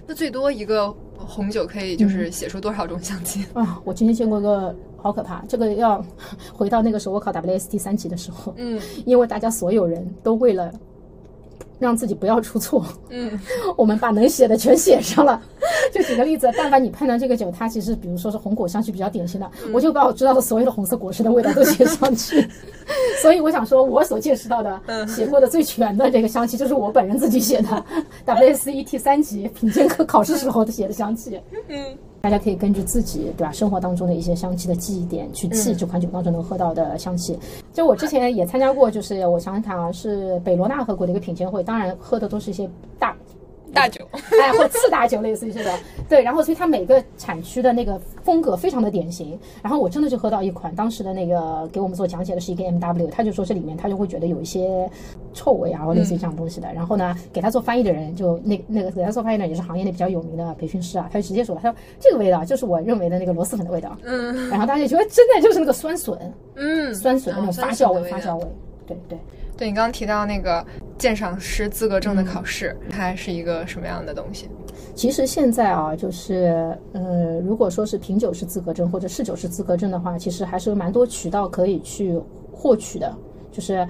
[0.08, 3.80] 那最多一个红酒可以就是写出多少种香气啊？
[3.86, 6.04] 我今天见过一个好可怕，这个要
[6.52, 10.72] 回到那个时候我考 WST 三级的时候，嗯，因为大家所有人都为了。
[11.82, 12.86] 让自己不要出错。
[13.10, 13.38] 嗯，
[13.76, 15.42] 我们把能写的全写上了。
[15.92, 22.48] 就举个例子，但凡你判断这个酒，它其实比如说是红果香气比较典型的，我就把我知道的所有的红色果实的味道都写上去。
[23.22, 27.86] 所以我想说，我所见识到的写过的最全的这个香气，就是我本人自己写的
[28.26, 31.42] WSET 三级品鉴课考试时候写的香气。
[31.68, 31.98] 嗯。
[32.22, 37.38] 大家可以根据自己对吧生活当中的一些香气的记忆点去记这款酒当中能喝到的香气。
[37.74, 43.16] 就我之前也参加过，就是我想想看啊，是北罗纳河谷的一个品鉴会，当然喝的都是一些大。
[43.74, 44.06] 大酒，
[44.42, 45.74] 哎，或次大酒，类似于这种，
[46.10, 46.22] 对。
[46.22, 49.40] 然后，所以它每个产区的那个风格非常的典型。
[49.62, 54.90] 然后我真的就喝到一款，当时的那个给我们做讲解的是一个 M W，他就说这里面他就会觉得有一些
[55.34, 56.72] 臭味啊，或类似于这样东西的。
[56.74, 63.98] 然后呢，给他做翻译的人就那那个给他做翻译的也是行业内比较有名的培训师啊，他就直接说了，他说这个味道就是我认为的那个螺蛳粉的味道。
[64.04, 64.50] 嗯。
[64.50, 66.18] 然后大家就觉得真的就是那个酸笋，
[66.56, 68.46] 嗯，酸笋那种发酵味，发酵味，
[68.86, 69.18] 对对。
[69.62, 70.66] 对你刚刚提到那个
[70.98, 74.50] 鉴赏师资格证的考试，它是一个什么样的东西？
[74.96, 82.20] 其实现在啊，就是呃，如果说是品酒师资格证或者侍酒师资格证的话，其实还是有蛮多渠道可以去
[82.52, 83.16] 获取的。
[83.52, 83.88] 就是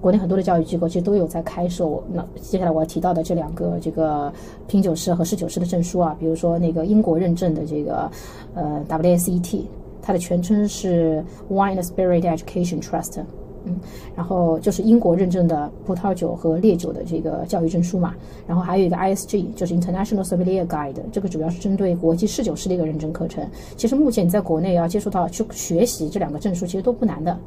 [0.00, 2.02] 国内很多的教育机构其实都有在开售。
[2.10, 4.32] 那接下来我要提到的这两个这个
[4.66, 8.10] 品酒师和侍酒师的证书啊，比如说那个英国认证的这个
[8.54, 9.66] 呃 WSET，
[10.00, 13.22] 它的全称是 Wine Spirit Education Trust。
[13.64, 13.76] 嗯，
[14.16, 18.14] 然后就是英国认证的葡萄酒和烈酒的这个教育证书嘛，
[18.46, 23.46] 然后还有一个 ISG，就是 International Sommelier Guide，这个主要是针对国际侍酒师的一个认证课程。
[23.76, 27.38] 其实目前你在国内要接触到去学习这两个证书，其实都不难的。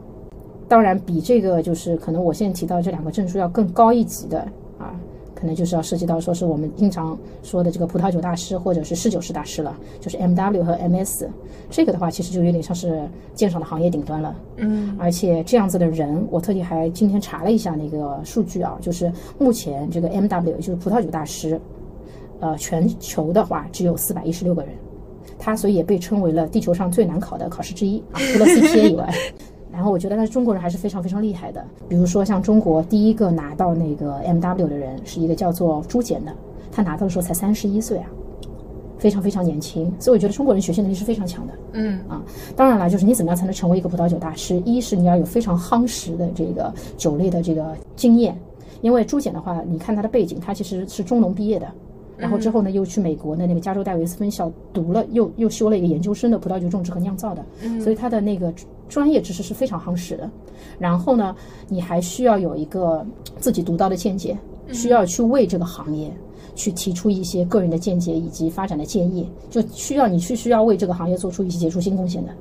[0.67, 4.39] 当然，比这个就是可能我现在提到这两个证书要更高一级的
[4.79, 4.95] 啊。
[5.35, 11.29] 可能就是要涉及到说是我们经常说的这个葡萄酒大师或者是侍酒师大师了，就是 M W 和 M S，
[11.69, 14.35] 这个的话其实就有点像是鉴赏的行业顶端了。
[14.57, 21.59] 嗯，而且这样子的人，我特地还今天查了一下那个数据啊，就是目前这个 M W 就是葡萄酒大师，
[22.39, 24.71] 呃，全球的话只有四百一十六个人，
[25.39, 29.13] 他所以也被称为了地球上最难考的考试之一啊，除了 C P A 以外。
[29.73, 31.65] 然后我觉得，他中国人还是非常非常厉害的。
[31.89, 36.31] 比如说，像中国第一个拿到那个 M W 的人，是一个叫做朱简的，
[36.71, 38.05] 他拿到的时候才三十一岁啊，
[38.99, 39.91] 非常非常年轻。
[39.99, 41.53] 所以我觉得中国人学习能力是非常强的。
[41.73, 42.21] 嗯啊，
[42.55, 44.61] 当然了，就是你怎么样才能成为一个葡萄酒大师？
[44.63, 48.37] 一是你要有非常夯实的这个酒类的这个经验，
[48.81, 51.67] 因为朱简的话，你看他的背景，他其实是中农毕业的。
[52.23, 57.45] 然后之后呢，又去美国的那个加州戴维斯分校读了，又又修了一个研究生的葡萄酒种植和酿造的，
[57.81, 58.51] 所以他的那个
[58.87, 60.29] 专业知识是非常夯实的。
[60.79, 61.35] 然后呢，
[61.67, 63.05] 你还需要有一个
[63.39, 64.37] 自己独到的见解，
[64.71, 66.09] 需要去为这个行业
[66.55, 72.31] 去提出一些个人的见解以及发展的建议，就需要你去需要为这个行业做出一些杰出新贡献的。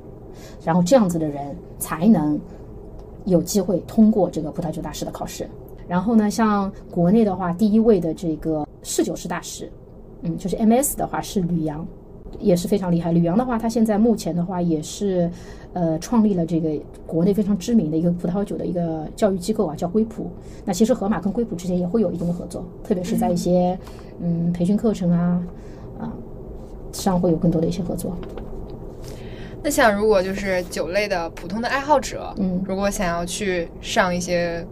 [0.63, 2.39] 然后这样子的人才能
[3.25, 5.45] 有机会通过这个葡萄酒大师的考试。
[5.89, 9.71] 然后呢，像国内的话，第一位的这个侍酒师大师，
[10.21, 11.87] 嗯，就是 M S 的话是吕阳，
[12.39, 13.11] 也是非常厉害。
[13.11, 15.31] 吕阳的话，他现在目前的话也是，
[15.73, 16.69] 呃，创立了这个
[17.07, 20.29] 国内非常知名的一个葡萄酒的一个教育机构啊，叫龟普。
[20.65, 23.77] 那其实盒马跟龟普之间也会有一定的合作，特别是在一些
[24.21, 25.41] 嗯培训课程啊
[25.99, 26.13] 啊
[26.91, 28.15] 上会有更多的一些合作。
[29.63, 34.65] 那像如果就是酒类的普通的爱好者，嗯，如果想要去上一些。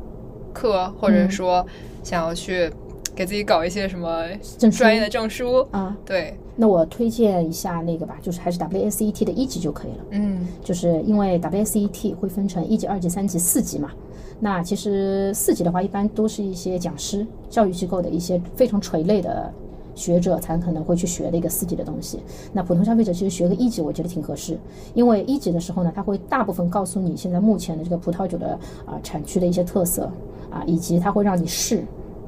[0.53, 1.65] 课，或者说
[2.03, 2.69] 想要去
[3.15, 4.25] 给自己搞一些什么
[4.71, 5.95] 专业的证书啊？
[6.05, 10.05] 对，那我推荐一下那个吧，就是还是 WSET 的一级就可以了。
[10.11, 13.91] 嗯，就是因为 WSET 会分成一级、二级、三级、四级嘛。
[14.39, 19.51] 那其实四级的话，一般都是一些讲师、教育机构的一些非常垂类的。
[19.93, 22.21] 学者才可能会去学的一个四级的东西。
[22.53, 24.57] 那普通消费者其实学个一级，我觉得挺合适。
[24.93, 30.09] 因为一级的时候呢，他会大部分告诉你现在目前的这个葡萄酒的啊产区的一些特色
[30.49, 31.83] 啊，以及他会让你试，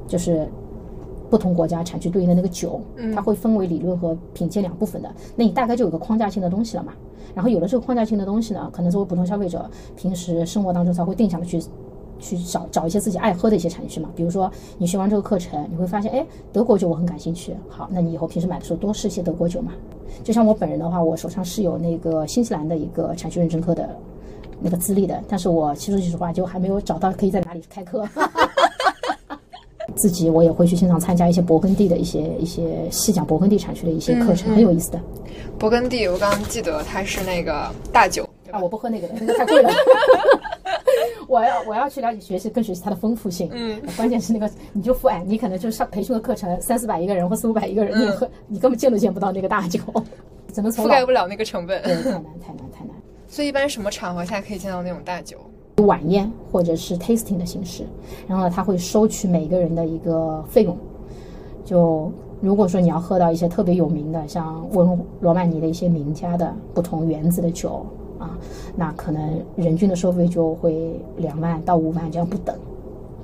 [0.06, 0.46] 就是
[1.30, 2.80] 不同国家产区对应的那个酒，
[3.14, 5.10] 它会分为理论和品鉴两部分的。
[5.36, 6.92] 那你大概就有个框架性的东西了嘛。
[7.34, 11.62] 然后有了这个框架性的东西呢，可能作为普通消费者，平时生活当中才会定向的去。
[12.20, 17.54] 去找找一些自己爱喝的一些产区嘛，比如说你学完这个课程，你会发现，哎，德国酒我很感兴趣。
[17.68, 19.72] 好，那你以后平时买的时候多试一些德国酒嘛。
[20.22, 23.90] 就像我本人的话，我手上是有那个新西兰的一个产区认证课的
[24.60, 28.08] 那个资历的，但是我其实说实话，就还没有找到可以在哪里开课。
[29.94, 35.00] 自己我也会去现场参加一些勃艮第的一些一些细讲勃艮第产区的一些课程，很有意思的。
[35.58, 38.28] 勃艮第，我刚刚记得它是那个大酒。
[38.50, 38.58] 啊？
[38.62, 39.70] 我不喝那个的，那个太贵了。
[41.26, 43.48] 我要我要去了解学习，更学习它的丰富性。
[43.52, 49.80] 嗯，关键是那个你就付哎，你可能就是上培训的课程三四百一个人或四五百一个人，你喝你根本见都见不到那个大酒，
[50.52, 51.82] 怎么覆盖不了那个成本？
[51.82, 52.94] 对，太难太难太难。
[53.26, 55.38] 所以一般什么场合下可以见到那种大酒？
[55.82, 57.84] 晚宴或者是 tasting 的形式，
[58.28, 60.76] 然后呢，他会收取每个人的一个费用。
[61.64, 67.84] 就如果说你要喝到一些特别有名的，像温罗曼尼的一些名家的不同园子的酒
[68.20, 68.38] 啊，
[68.76, 72.54] 那可能人均的收费就会两万到五万这样不等。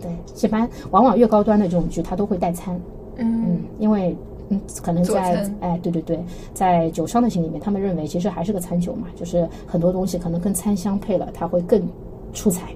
[0.00, 0.10] 对，
[0.42, 2.80] 一般往往越高端的这种局，他都会带餐。
[3.16, 4.16] 嗯，因为
[4.48, 6.18] 嗯，可能在哎，对对对，
[6.52, 11.80] 在酒商的心里面，他们认为其实还是个餐酒嘛，就是很多东西可能跟餐相配了，它会更。
[12.32, 12.74] 出彩，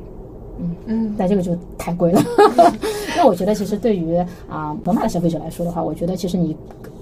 [0.58, 2.22] 嗯嗯，但这个就太贵了。
[3.16, 4.16] 那我觉得，其实对于
[4.48, 6.56] 啊宝马的消费者来说的话，我觉得其实你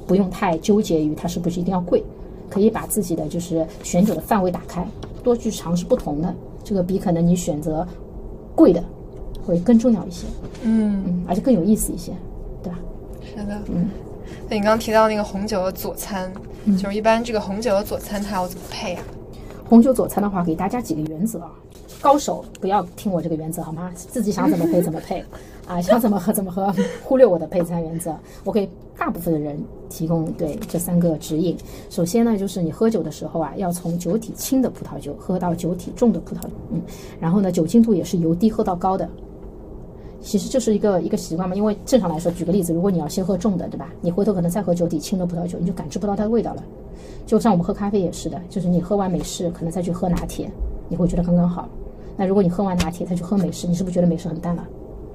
[0.06, 2.02] 不用太纠结于它是不是一定要贵，
[2.50, 4.86] 可以把自己的就是选酒的范围打开，
[5.22, 7.86] 多去尝试不同的，这个比可能你选择
[8.54, 8.82] 贵的
[9.46, 10.26] 会更重要一些，
[10.62, 12.12] 嗯嗯，而且更有意思一些，
[12.62, 12.78] 对吧？
[13.22, 13.88] 是的，嗯。
[14.48, 16.30] 那你刚刚提到那个红酒的佐餐，
[16.78, 19.02] 就是一般这个红酒的佐餐它要怎么配啊？
[19.66, 21.52] 红酒佐餐的话，给大家几个原则啊。
[22.02, 23.90] 高手不要听我这个原则好吗？
[23.94, 25.24] 自己想怎么配怎么配，
[25.66, 28.12] 啊，想怎么喝怎么喝，忽略我的配餐原则。
[28.42, 29.56] 我给大部分的人
[29.88, 31.56] 提供对这三个指引。
[31.90, 36.82] 首先呢，就是你喝酒的时候啊，要从酒体轻的葡萄酒喝到酒体重的葡萄酒，嗯，
[37.20, 39.08] 然后呢，酒精度也是由低喝到高的。
[40.20, 43.92] 其实就是一个一个习惯嘛，因为正常来说，举个例子，如果你要先喝重的，对吧？
[44.00, 46.64] 你回头可能再喝酒体轻的葡萄酒，你就感知不到它的味道了。
[47.26, 50.50] 就像我们喝咖啡也是的，就是你喝完美式，可能再去喝拿铁，
[50.88, 51.68] 你会觉得刚刚好。
[52.16, 54.66] 那如果你喝完拿铁再去喝美式，你是不是觉得美式很淡了？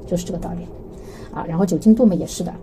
[0.06, 0.62] 就是这个道理，
[1.34, 2.54] 啊，然后酒精度嘛也是的，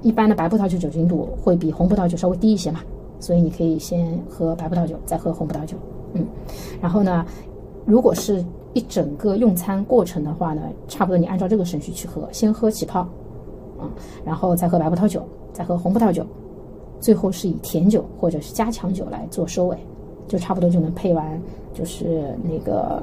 [0.00, 2.80] 一般的白葡萄酒酒精度会比红葡萄酒稍微低一些嘛，
[3.20, 5.76] 所以你可以先喝白葡萄酒，再喝红葡萄酒，
[6.14, 6.26] 嗯，
[6.80, 7.26] 然后呢，
[7.84, 13.00] 如果是一整个用餐过程的话呢，差不多你按照这个顺序去喝，先喝起泡，
[13.78, 13.84] 啊，
[14.24, 15.22] 然后再喝白葡萄酒，
[15.52, 16.24] 再喝红葡萄酒，
[16.98, 19.76] 最后是以甜酒或者是加强酒来做收尾，
[20.26, 21.38] 就差不多就能配完，
[21.74, 23.02] 就是那个。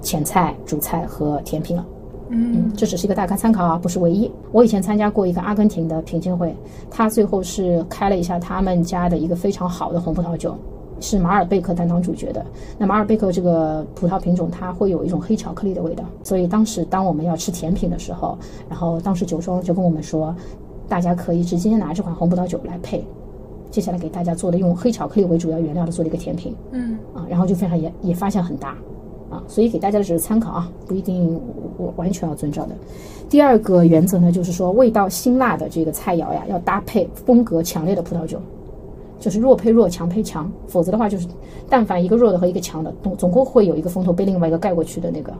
[0.00, 1.86] 前菜、主菜和甜品了，
[2.30, 4.30] 嗯，这只是一个大概参考啊，不是唯一。
[4.52, 6.54] 我以前参加过一个阿根廷的品鉴会，
[6.90, 10.56] 他最后是开了一下他们家的一个非常好的红葡萄酒，
[11.00, 12.44] 是马尔贝克担当主角的。
[12.76, 20.34] 那马尔贝克这个葡萄品种，它会有一种黑巧克力的味道，所以当时当我们要吃甜品的时候，然后当时酒庄就跟我们说，
[20.88, 23.04] 大家可以直接拿这款红葡萄酒来配。
[23.70, 28.74] 接下来给大家做的用黑巧克力为主要原料的做了一个甜品，嗯，啊，然后就非常也也发现很大。
[29.30, 31.40] 啊，所以给大家的只是参考啊，不一定
[31.76, 32.74] 我完全要遵照的。
[33.28, 38.40] 第二个原则呢，就是说味道辛辣的这个菜肴呀，要搭配风格强烈的葡萄酒，
[39.20, 41.26] 就是弱配弱，强配强，否则的话就是，
[41.68, 45.32] 但凡一个弱的和一个强的，总总共会有一个风头被另外一个盖过去的那个。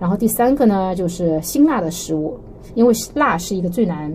[0.00, 2.38] 然后第三个呢，就是辛辣的食物，
[2.74, 4.12] 因为辣是一个最难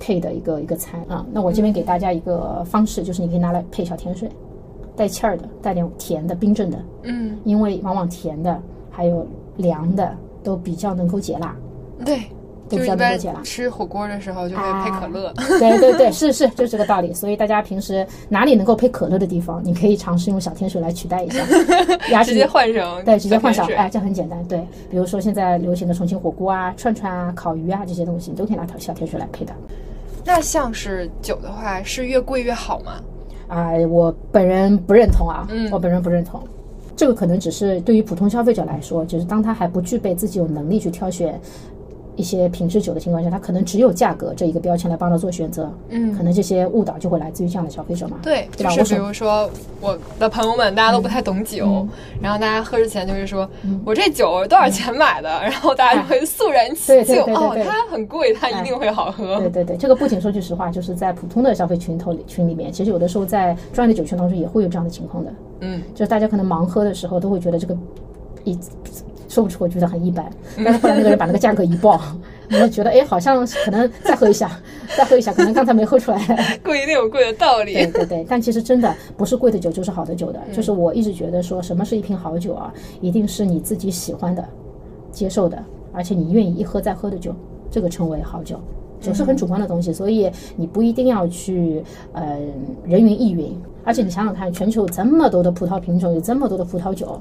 [0.00, 1.26] 配的一个一个餐啊。
[1.30, 4.30] 那我这边给大家一个方式，就是你可以拿来配小甜水。
[5.02, 8.56] 带气儿的，带点甜的，冰镇的，嗯，因为往往甜的
[8.88, 11.56] 还有凉的都比较能够解辣，
[12.04, 12.20] 对，
[12.68, 13.40] 都比较能够解辣。
[13.42, 17.12] 吃火锅的时候就会配可乐，对对对，是是，就是这个道理。
[17.12, 21.42] 所以大家平时哪里能够配可乐的地方，你可以尝试用小甜水来取代一下，
[22.22, 24.40] 直接换上对，直接换上，哎，这很简单。
[24.44, 29.52] 对，比如说现在流行的重庆火锅啊、串串啊、烤鱼啊这些东西，你都可以拿小甜水来配的。
[30.24, 33.00] 那像是酒的话，是越贵越好吗？
[33.52, 36.40] 啊，我本人不认同啊，我本人不认同，
[36.96, 41.38] 这个可能只是对于普通消费者来说，就是当他还不具备自己有能力去挑选。
[42.14, 45.72] 一些品质酒的情况下，它可能只有价格这一个标签来帮他做选择。
[45.88, 48.18] 嗯，可能这些误导就会来自于这样的消费者嘛？
[48.22, 49.48] 对，就是比如说
[49.80, 51.86] 我的朋友们，大家都不太懂酒，
[52.20, 53.48] 然后大家喝之前就会说
[53.84, 57.22] ：“我这酒多少钱买的？”然后大家就会肃然起敬。
[57.34, 59.38] 哦，它很贵，它一定会好喝。
[59.38, 65.32] 对对对，这个不仅说句实话，就是在普通的消费群头里群里面，其实有的时候在专业的酒圈当中也会有这样的情况的。
[65.60, 67.74] 嗯，就是大家可能盲喝的时候都会觉得这个
[68.44, 68.58] 一。
[69.32, 70.30] 说不出，我觉得很一般。
[70.62, 71.98] 但是后来那个人把那个价格一报，
[72.50, 74.60] 你就觉得哎，好像可能再喝一下，
[74.94, 76.58] 再喝一下，可能刚才没喝出来。
[76.62, 77.72] 贵一定有贵的道理。
[77.72, 80.38] 对对对， 但其实真的不是贵的酒就是好的酒的。
[80.52, 84.46] 就是我一直觉得说什么是一瓶好酒啊，一定是你自己喜欢的、
[85.10, 85.56] 接受的，
[85.94, 87.34] 而且你愿意一喝再喝的酒，
[87.70, 88.60] 这个称为好酒。
[89.00, 92.38] 酒是很主观的东西，所以你不一定要去呃
[92.84, 93.58] 人云亦云。
[93.82, 97.18] 而且你想想看，全球有这么多的葡萄品种，有这么多的葡萄酒。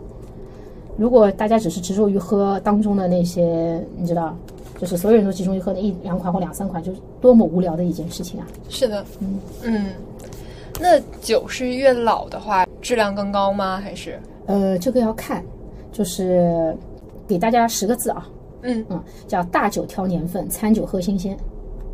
[0.98, 4.36] 如果大家只是执着于喝当中的那些，你知道，
[4.80, 8.48] 就是所有人都集中于喝那一两款或两三款，就是多么无聊的一件事情啊！
[8.70, 9.86] 是的，嗯嗯。
[10.80, 13.80] 那酒是越老的话，质量更高吗？
[13.84, 14.20] 还是？
[14.48, 15.44] 呃，这个要看，
[15.92, 16.76] 就是
[17.28, 18.28] 给大家十个字啊，
[18.64, 21.38] 嗯嗯，叫大酒挑年份，餐酒喝新鲜。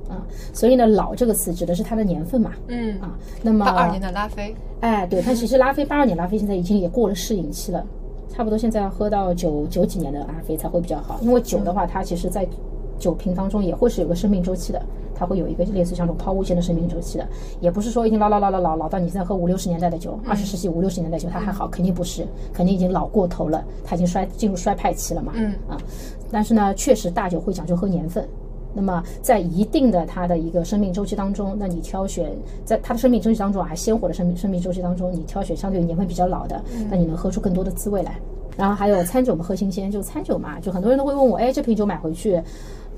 [0.09, 0.23] 啊，
[0.53, 7.85] 所以呢，老这个词指的是它的年份嘛，嗯啊，那么八二年的拉菲，哎，对，它其实拉菲八二年拉菲现在已经也过了适应期了，
[8.29, 12.47] 差不多现在要喝到九九几年的阿飞才会比较好，因为酒的话，它其实在
[12.99, 14.81] 酒瓶当中也会是有个生命周期的，
[15.15, 17.27] 它会有一个类似像这种抛物线的生命周期的，
[17.59, 25.77] 也不是说已经老老老老老老到你现在喝五六十年代的酒，二十世纪五六十年代酒它还好，肯定不是，肯定已经老过头了，它已经衰进入衰败期了嘛，嗯啊，
[26.31, 28.27] 但是呢，确实大酒会讲究喝年份。
[28.77, 32.29] 那么，在一定的它的一个生命周期当中，那你挑选
[32.63, 36.61] 在它的生命周期当中还鲜活的生命生命周期当中，你挑选相对年份比较老的，
[36.91, 38.19] 那你能喝出更多的滋味来。
[38.55, 42.39] 然后还有餐酒嘛，喝新鲜，就餐酒嘛，就很多人都会问我，哎，这瓶酒买回去，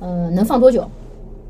[0.01, 0.85] 嗯，能放多久？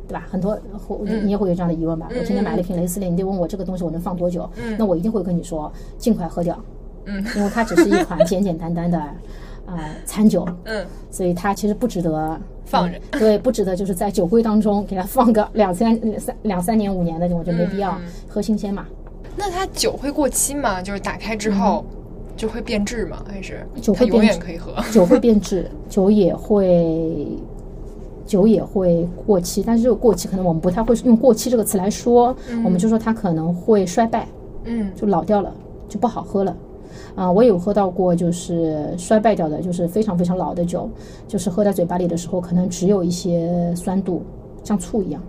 [0.08, 0.28] 对吧？
[0.30, 2.08] 很多会你也会有这样的疑问吧？
[2.10, 4.50] 我今天买了一瓶雷司令，你得问我这个东西我能放多久？
[4.78, 6.58] 那我一定会跟你说，尽快喝掉。
[7.06, 9.00] 嗯，因为它只是一款简简单单的。
[9.70, 17.98] 啊，餐酒，嗯，所以它其实不值得放着，对，不值得就是在酒柜当中给它放个两三三两三年五年的，我觉得没必要，
[18.28, 18.86] 喝新鲜嘛。
[19.36, 20.82] 那它酒会过期吗？
[20.82, 21.86] 就是打开之后
[22.36, 23.24] 就会变质吗？
[23.28, 24.74] 还是酒会永远可以喝？
[24.92, 27.28] 酒会变质，酒也会
[28.26, 34.28] 酒也会过期，但是这个过期可能我们不太会用过期这个词来说，我们就说它可能会衰败，
[34.66, 35.54] 嗯，就老掉了，
[35.88, 36.56] 就不好喝了。
[37.16, 40.90] 啊，我有喝到过，就是衰败掉的，就是非常非常老的酒，
[41.28, 44.22] 就是喝在嘴巴里的时候，可能只有一些酸度，
[44.64, 45.22] 像醋一样，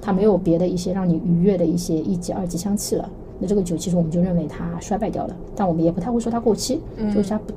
[0.00, 3.08] 它没有别的一些让你愉悦的一些一级、二级香气了。
[3.38, 6.80] 那这个酒其实我们就认为它衰败掉了，但我们也不太会说它过期，
[7.14, 7.52] 就是它不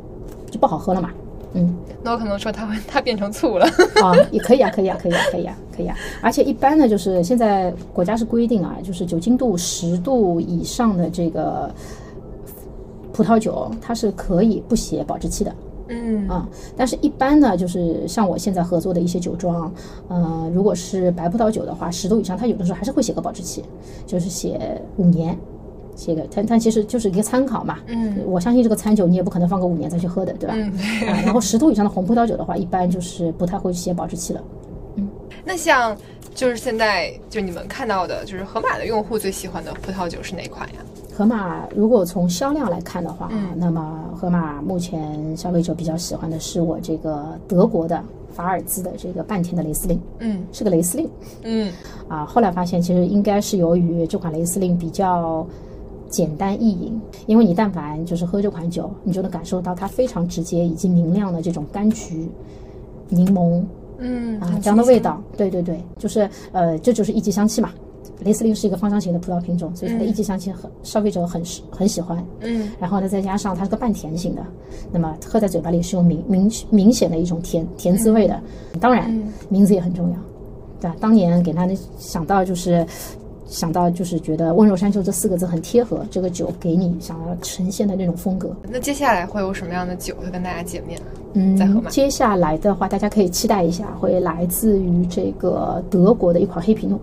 [0.52, 1.10] 就不好喝了嘛。
[1.54, 3.66] 嗯，那我可能说它会它变成醋了
[4.04, 5.96] 啊，也可以啊，可以啊，可以啊，可以啊，可以啊。
[6.22, 11.74] 而且一般呢，就是现在国家是规定啊，就是酒精度十度以上的这个。
[13.20, 15.54] 葡萄酒它是可以不写保质期的，
[15.90, 16.26] 嗯。
[16.30, 16.48] 啊，
[16.78, 19.70] 但是一般呢，就是像我现在合作的一些酒庄，
[20.08, 23.62] 呃，如果是白葡萄酒的话，十度以上，它有的时候还是会写个保质期，
[24.06, 25.38] 就是写五年，
[25.98, 30.56] 写个它它其实就是一个参考嘛，嗯，我相信这个餐酒你也不可能放个五年再去喝的，对吧？
[30.56, 30.72] 嗯，
[31.10, 34.42] 啊，然后十度以上的红葡萄酒的话，一般就是不太会写保质期了，
[34.96, 35.10] 嗯，
[35.44, 35.94] 那像
[36.34, 40.76] 就是现在就你们看到的，就是盒马的用户最喜欢的葡萄酒是哪款呀？
[41.20, 48.02] 盒马如果从销量来看的话，那么盒马目前消费者比较喜欢的是我这个德国的
[48.32, 51.10] 法尔兹的这个半甜的雷司令，嗯，是个雷司令，
[51.44, 51.74] 嗯，
[52.08, 55.46] 啊，后来发现其实应该是由于这款雷司令比较
[56.08, 62.30] 简单易饮，因为你但凡就是喝这款酒，你就能感受到它非常直接以及明亮的这种柑橘、
[63.10, 63.62] 柠檬，
[63.98, 67.72] 嗯啊这样的味道，对对对，就是呃这就是一级香气嘛。
[68.20, 72.24] 雷司令是一个芳香型的葡萄品种，所以它的一级香气很消费者很很喜欢。
[72.42, 74.42] 嗯，然后呢，再加上它是个半甜型的，
[74.92, 78.40] 那么喝在嘴巴里是有明明明显的一种甜甜滋味的。
[78.80, 79.12] 当然，
[79.48, 80.16] 名字也很重要，
[80.80, 80.96] 对吧？
[81.00, 82.86] 当年给他的想到就是
[83.48, 88.56] 想到就是觉得温柔山丘这四个字很贴合这个酒给你想要呈现的那种风格。
[88.70, 91.00] 那接下来会有什么样的酒会跟大家见面？
[91.34, 97.00] 嗯，接下来的话，大家可以期待一下，会来自于这个德国的一款黑皮诺。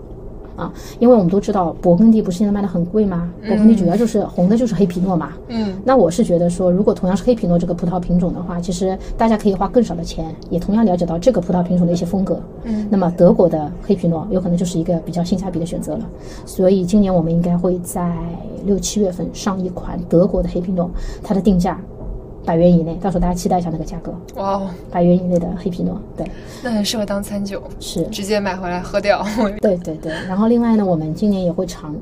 [0.57, 3.31] 啊，因为我们都知道勃艮第不是现在卖的很贵吗？
[3.45, 5.33] 勃艮第主要就是红的，就是黑皮诺嘛。
[5.49, 12.41] 嗯，那我是觉得说，如果同样是黑皮诺这个葡萄品种的话，其实大家可以花更少的钱，也同样了解到这个葡萄品种的一些风格。
[12.65, 16.09] 嗯，那么德国的黑皮诺有可能就是一个比较性价比的选择了。
[16.45, 18.17] 所以今年我们应该会在
[18.65, 20.91] 六七月份上一款德国的黑皮诺，
[21.23, 21.81] 它的定价。
[22.47, 24.15] 百元以内，到时候大家期待一下那个价格。
[24.37, 26.25] 哇哦，百元以内的黑皮诺，对，
[26.63, 29.27] 那很适合当餐酒，是直接买回来喝掉。
[29.61, 31.95] 对对对，然后另外呢，我们今年也会尝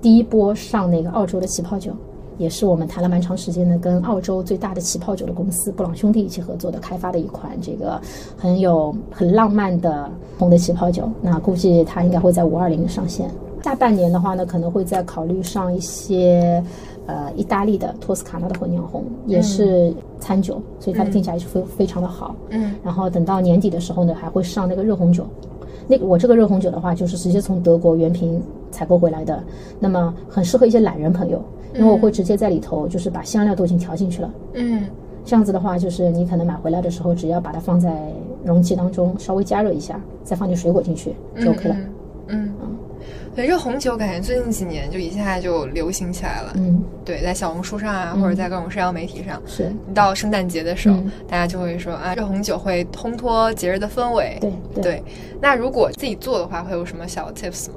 [0.00, 1.92] 第一波上那个澳洲的起泡酒，
[2.38, 8.00] 也是我们谈了蛮长时间的，跟澳洲最大的起泡酒的公司布朗兄弟一起合作的开发的一款这个
[8.38, 11.06] 很有很浪漫的红的起泡酒。
[11.20, 13.30] 那估计它应该会在五二零上线。
[13.62, 16.64] 下半年的话呢，可能会再考虑上一些。
[17.06, 22.36] 呃，意大利的托斯卡纳的混酿红也是餐酒，所以它的定价也是非非常的好。
[22.50, 25.26] 嗯，然后等到年底的时候呢，还会上那个热红酒。
[25.88, 28.40] 那我这个热红酒的话，就是直接从德国原瓶
[28.70, 29.42] 采购回来的，
[29.80, 31.42] 那么很适合一些懒人朋友，
[31.74, 34.30] 因为我会直接在里头就是把香料都已经调进去了。
[34.54, 34.84] 嗯，
[35.24, 38.12] 这样子的话，就是你可能买回来的时候，只要把它放在
[38.44, 41.76] 容器当中稍微加热一下，再放点水果进去就 OK 了。
[42.28, 42.52] 嗯。
[43.40, 46.52] 对热红酒，感觉最近几年就一下就流行起来了。
[46.56, 54.36] 嗯，对，在小红书上啊，或者在各种社交媒体上，是到圣诞节的时候，大家就会说啊，热红酒会烘托节日的氛围。
[54.42, 55.02] 对对。
[55.40, 57.76] 那如果自己做的话，会有什么小 tips 吗？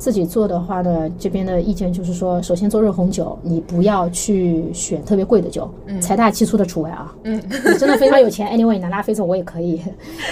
[0.00, 5.70] 自己做的话呢，这边的意见就是说，首先做热红酒，你不要去选特别贵的酒，
[6.00, 7.14] 财大气粗的除外啊。
[7.24, 9.78] 嗯，你真的非常有钱，anyway，拿拉菲走我也可以，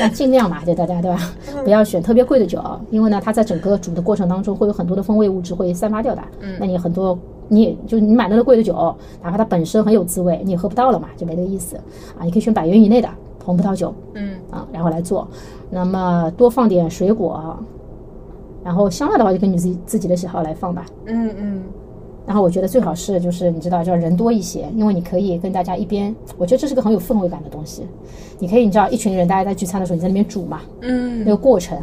[0.00, 1.20] 但尽量嘛，就大家对吧？
[1.64, 6.22] 不要选特别贵的酒，因为呢，它在整个煮的过程当中会有很多的风味物质会散发掉的。
[6.40, 8.72] 嗯，那你很多你也就你买那个贵的酒，
[9.22, 11.76] 哪怕它本身很有滋味，你也喝不到了嘛，就没那个意思
[12.18, 12.24] 啊。
[12.24, 13.08] 你可以选百元以内的
[13.44, 15.28] 红葡萄酒，嗯啊，然后来做，
[15.68, 17.54] 那么多放点水果。
[18.68, 20.84] 然后香料的话，就根据自己自己的喜好来放吧。
[21.06, 21.62] 嗯嗯。
[22.26, 27.86] 然后我觉得最好是就是你知道，叫人多一些，因为你可以跟大家一边，我觉得这是个很有氛围感的东西。
[28.38, 30.60] 你可以你知道，一群人大家在聚餐的时候，你在那边煮嘛。
[30.82, 31.20] 嗯。
[31.20, 31.78] 那个过程。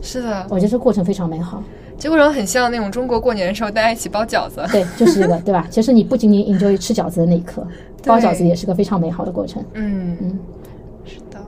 [0.00, 0.44] 是的。
[0.50, 1.62] 我觉得这个过程非常美好。
[1.96, 4.60] 这过程很像那种中国过年的时候大家一起包饺子。
[4.72, 5.68] 对，就是这个，对吧？
[5.70, 7.64] 其实你不仅仅 enjoy 吃饺子的那一刻，
[8.04, 9.62] 包饺子也是个非常美好的过程。
[9.74, 10.38] 嗯嗯。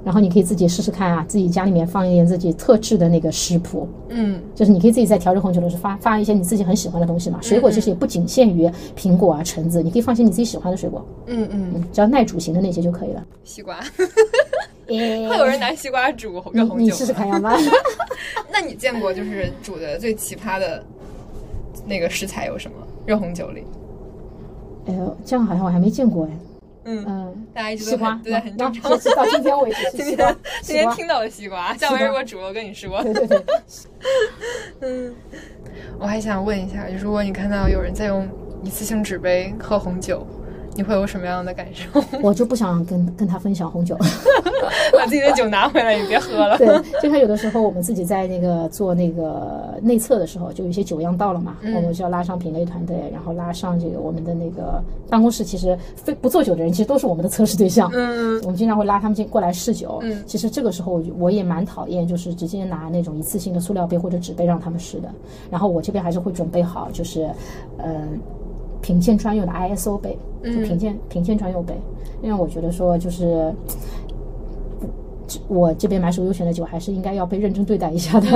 [0.07, 7.41] 然后你可以自己试试看啊，自己家里面放一点自己特制的那个食谱，嗯，就是你可以自己在调制红酒的时候发发一些你自己很喜欢的东西嘛。
[7.43, 13.27] 水果其实也不仅限于苹果啊、橙子，你可以放些你自己喜欢的水果，嗯嗯，只要耐煮型的那些就可以了。
[13.43, 13.81] 西瓜，
[14.87, 17.57] 会有人拿西瓜煮热红酒，你试试看要吗？
[18.53, 20.85] 那你见过就是煮的最奇葩的
[21.85, 22.77] 那个食材有什么？
[23.05, 23.65] 热红酒里？
[24.87, 26.31] 哎呦，这样好像我还没见过哎。
[26.87, 28.91] 嗯嗯，大家一直都对很正常。
[28.91, 33.03] 到今天为止， 今天今天听到了西瓜，下回如果煮了，我跟你说。
[33.03, 33.45] 对对对。
[34.81, 35.15] 嗯，
[35.99, 38.29] 我还想问一下，就如果你看到有人在用
[38.63, 40.27] 一次性纸杯喝红酒。
[40.77, 41.89] 你会有什么样的感受？
[42.23, 43.97] 我就不想跟跟他分享红酒，
[44.93, 46.59] 把自己的酒拿回来，你别喝了。
[46.59, 46.67] 对，
[47.03, 57.91] 就像有的时候我们自己在那个做那个内测的时候，就有些酒样到了嘛，我们就要拉上品类团队，然后拉上这个我们的那个办公室，其实非不做酒的人，其实都是我们的测试对象。
[57.95, 59.99] 嗯，我们经常会拉他们进过来试酒。
[60.03, 65.09] 嗯，其实这个时候我也蛮讨厌，就是直接拿那种一次性的塑料杯或者纸杯让他们试的。
[65.51, 67.29] 然后我这边还是会准备好，就是，
[67.79, 68.21] 嗯。
[68.87, 71.75] 品鉴专用的 ISO 杯，就品鉴品鉴专用杯，
[72.23, 73.53] 因为我觉得说就是，
[75.49, 78.29] 我这边买手优选的酒还是应该要被认真对待一下的。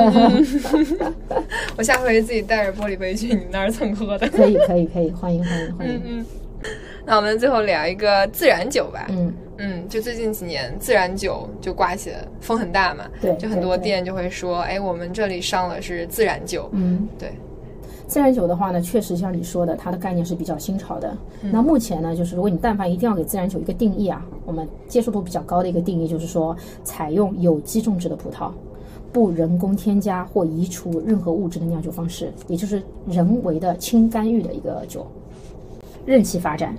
[1.78, 4.28] 我下回自己带着玻璃杯去你那儿蹭喝的。
[4.28, 6.02] 可以可以可以，欢迎欢迎欢迎。
[6.04, 6.26] 嗯
[7.06, 9.06] 那我们最后聊一个自然酒吧。
[9.08, 13.04] 嗯嗯，就最近几年自然酒就刮起了风很大嘛。
[13.20, 16.68] 对，就很多店就会说，哎，我们这里上了是自然酒。
[16.72, 17.30] 嗯，对。
[18.10, 21.16] 自然酒的话呢，确实像你说的，它的概念是比较新潮的。
[21.42, 28.50] 那目前呢，就是如果你但凡一定要给自然酒一个定义啊，我们接受度比较高的一个定义就是说，采用有机种植的葡萄，
[29.12, 35.06] 不人工添加或移除任何物质的酿酒方式，也就是人为的轻干预的一个酒，
[36.04, 36.74] 任其发展。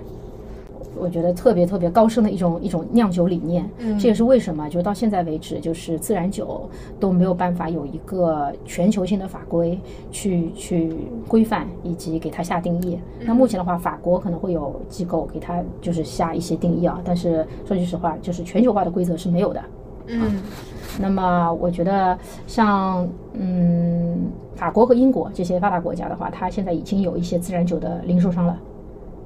[0.96, 6.68] 我觉得特别特别高深的一种一种酿酒理念，嗯，这也是为什么就到现在为止，就是自然酒
[7.00, 9.78] 都没有办法有一个全球性的法规
[10.10, 10.94] 去去
[11.26, 12.98] 规范以及给它下定义。
[13.20, 19.62] 那目前的话，法国可能会有机构给它就是下一些定义啊，但是说句实话，就是全球化的规则是没有的。
[20.08, 20.42] 嗯，
[21.00, 28.58] 那么我觉得像嗯法国和英国这些发达国家的话，它现在已经有一些自然酒的零售商了。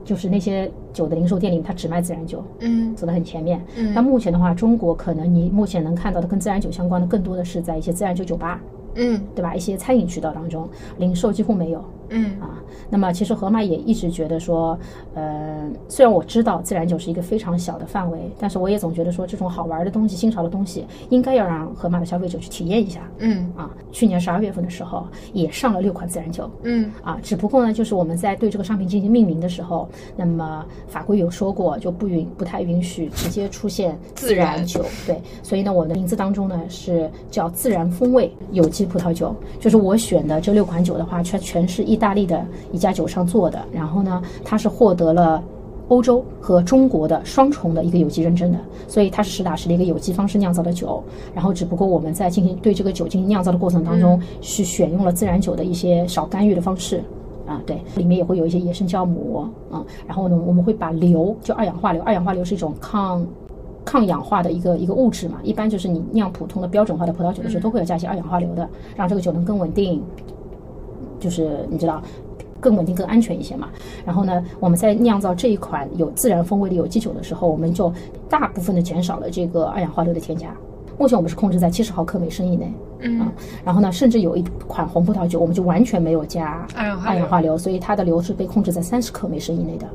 [0.06, 3.60] 就是那些酒的零售店里，它只卖自然酒，嗯，走得很前面。
[3.76, 8.60] 嗯，那目前的话，中国可能你目前能看到的跟自然酒相关的，更多的是在一些自然酒酒吧。
[8.94, 9.54] 嗯，对吧？
[9.54, 10.66] 一些餐饮渠道当中，
[10.98, 11.84] 零售几乎没有。
[12.10, 14.78] 嗯啊，那么其实盒马也一直觉得说，
[15.14, 23.00] 呃，虽然我知道自然酒是一个非常小的范围，但是我也总觉得说，这种好玩的东西、新潮的东西，应该要让盒马的消费者去体验一下。
[23.18, 26.50] 嗯啊，去年十二月份的时候也上了六款自然酒。
[26.62, 34.84] 嗯啊，只不过呢，就是我们在对这个商品进行命名的时候，那么法规有说过，就不允不太允许直接出现自然酒。
[35.06, 38.86] 对，所以呢，我的名字当中呢是叫自然风味有机。
[38.86, 43.58] 葡萄酒就是我选的这六款酒的话，全全是意大利的一家酒商做的。
[43.72, 45.42] 然后呢，它是获得了
[45.88, 51.02] 欧洲和中国的双重的一个有机认证的，所以它是实打实的一个有机方式酿造的酒。
[51.34, 57.02] 然后只不过我们在进行对这个酒进行酿造的过程当中，是选用了自然酒的一些少干预的方式
[57.46, 59.82] 啊，对，里面也会有一些野生酵母啊。
[60.06, 63.26] 然后呢，我们会把硫，就二氧化硫，二氧化硫是一种抗。
[63.88, 70.02] 抗氧化的一个一个物质嘛，一般就是你酿普通的标准化的葡萄酒的时候，都会有加一些二氧化硫的，让这个酒能更稳定，
[71.26, 72.00] 就是你知道
[72.60, 73.68] 更稳定、更安全一些嘛。
[74.04, 77.92] 然后呢，我们在酿造这一款有自然风味的有机酒的时候，我们就
[78.28, 80.54] 大部分的减少了这个二氧化硫的添加。
[80.96, 83.28] 目前我们是控制在七十毫克每升以内，嗯，
[83.64, 89.86] 然后呢，甚至有一款红葡萄酒，我们就完全没有加二氧化硫，所以它的硫是被控制在三十克每升以内的。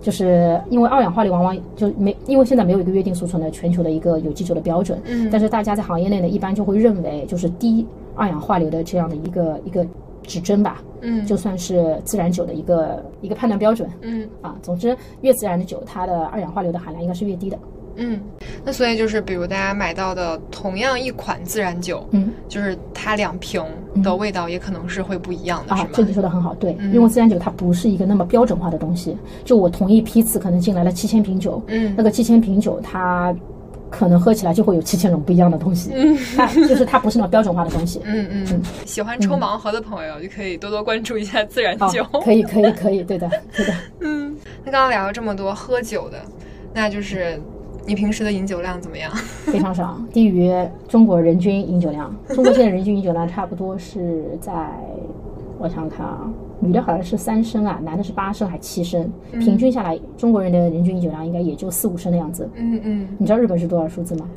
[0.00, 7.84] 就是因为二氧化硫往往就没，因为现在没有一个约定俗成的全球的一个有机酒的标准，嗯，但是大家在行业内呢，一般就会认为就是低
[8.16, 9.86] 二氧化硫的这样的一个一个
[10.22, 10.82] 指针吧。
[11.02, 13.88] 嗯，就算是自然酒的一个一个判断标准。
[14.00, 17.58] 嗯啊，总之越自然的酒，它的二氧化硫的含量应该是越低的。
[17.98, 18.20] 嗯，
[18.62, 23.64] 那所以就是，比如大家买到的同样一款自然酒，嗯，就是它两瓶
[24.02, 25.88] 的味道也可能是会不一样的，是吗？
[25.94, 29.16] 这你说的很好，对，因为自然酒它不是一个那么标准化的东西。
[29.46, 33.34] 就我同一批次可能进来了七千瓶酒，嗯，那个七千瓶酒它
[33.90, 38.00] 可能喝起来就会有七千种不一样的东西，嗯，它 就是它不是那种标准化的东西。
[38.04, 42.04] 嗯嗯，喜欢抽盲盒的朋友就可以多多关注一下自然酒。
[42.22, 43.72] 可以可以可以，对的对的。
[44.00, 46.18] 嗯，那刚刚聊了这么多喝酒的，
[46.74, 47.40] 那就是。
[47.88, 49.12] 你平时的饮酒量怎么样？
[49.46, 50.52] 非常少，低于
[50.88, 52.12] 中国人均饮酒量。
[52.30, 54.52] 中国现在人均饮酒量差不多是在，
[55.56, 56.28] 我想想看啊，
[56.66, 62.48] 女的好像是三升啊，男的是八升还七升，平均下来，中国人的人均饮酒量应该也就四五升的样子。
[62.54, 64.28] 嗯嗯，你知道日本是多少数字吗？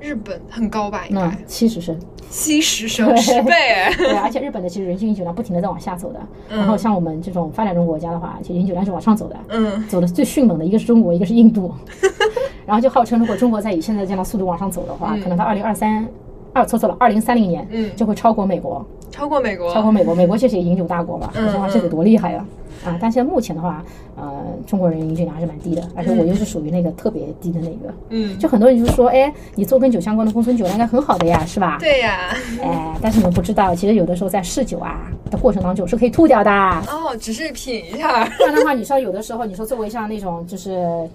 [0.00, 1.06] 日本很高吧？
[1.08, 1.98] 应该七十升，
[2.28, 3.52] 七十升十倍。
[3.96, 6.20] 对，而且日本的其实人均饮酒量不停的在往下走的。
[6.50, 9.36] 然后像我们这种发展中国家的话，其实饮酒量是往上走的。
[9.48, 11.72] 嗯，走的最迅猛的一个是中国，一个是印度。
[12.66, 16.06] 然后就号称，如果中国再以现在这样的速度往上走的话，可能到二零二三，
[16.54, 18.84] 二错错了，二零三零年，嗯，就会超过美国。
[19.10, 19.72] 超过美国？
[19.74, 20.14] 超过美国？
[20.14, 22.44] 美国其实也饮酒大国嘛，说实话，这得多厉害呀！
[22.84, 23.84] 啊，但现在目前的话，
[24.16, 27.94] 呃，中国人饮酒量还是蛮低的，而且我又是属于那个特别低的那个。
[28.10, 31.78] 嗯，就很多人就说，哎，你做跟酒相关的公孙酒量应该很好的呀，是吧？
[31.80, 32.34] 对呀。
[32.60, 36.50] 哎，但是你们不知道，其实有的时候在试酒啊的过程当中是可以吐掉的。
[36.50, 38.24] 哦，只是品一下。
[38.38, 41.08] 不 然的话，你说有的时候，你说作为像那种就是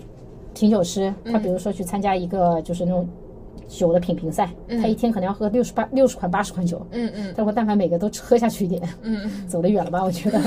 [0.53, 3.07] 品酒师，他比如说去参加一个就是那种。
[3.69, 4.49] 酒的品评赛，
[4.81, 10.03] 他一天可能要喝六十八六十款八十款酒，嗯嗯，他说但凡每个都喝下去一点，嗯，走得远了吧？
[10.03, 10.41] 我觉得，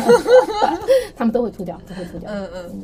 [1.17, 2.29] 他们都会吐掉，都会吐掉。
[2.31, 2.83] 嗯嗯，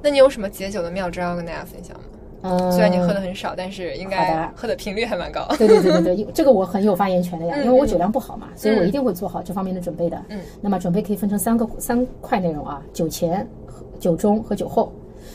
[0.00, 2.04] 那你有什么解酒的妙招要跟大家分享吗？
[2.42, 5.44] 嗯，虽然你喝的很少，但是应该喝的频率还蛮高。
[5.58, 10.22] 对对对对对，这个我很有发言权的呀，因为我酒量不好嘛，所以我一定会做好这方面的准备的。
[10.28, 13.44] 嗯，那么准备可以分成三个三块内容啊，酒前、
[13.98, 14.92] 酒中和酒后。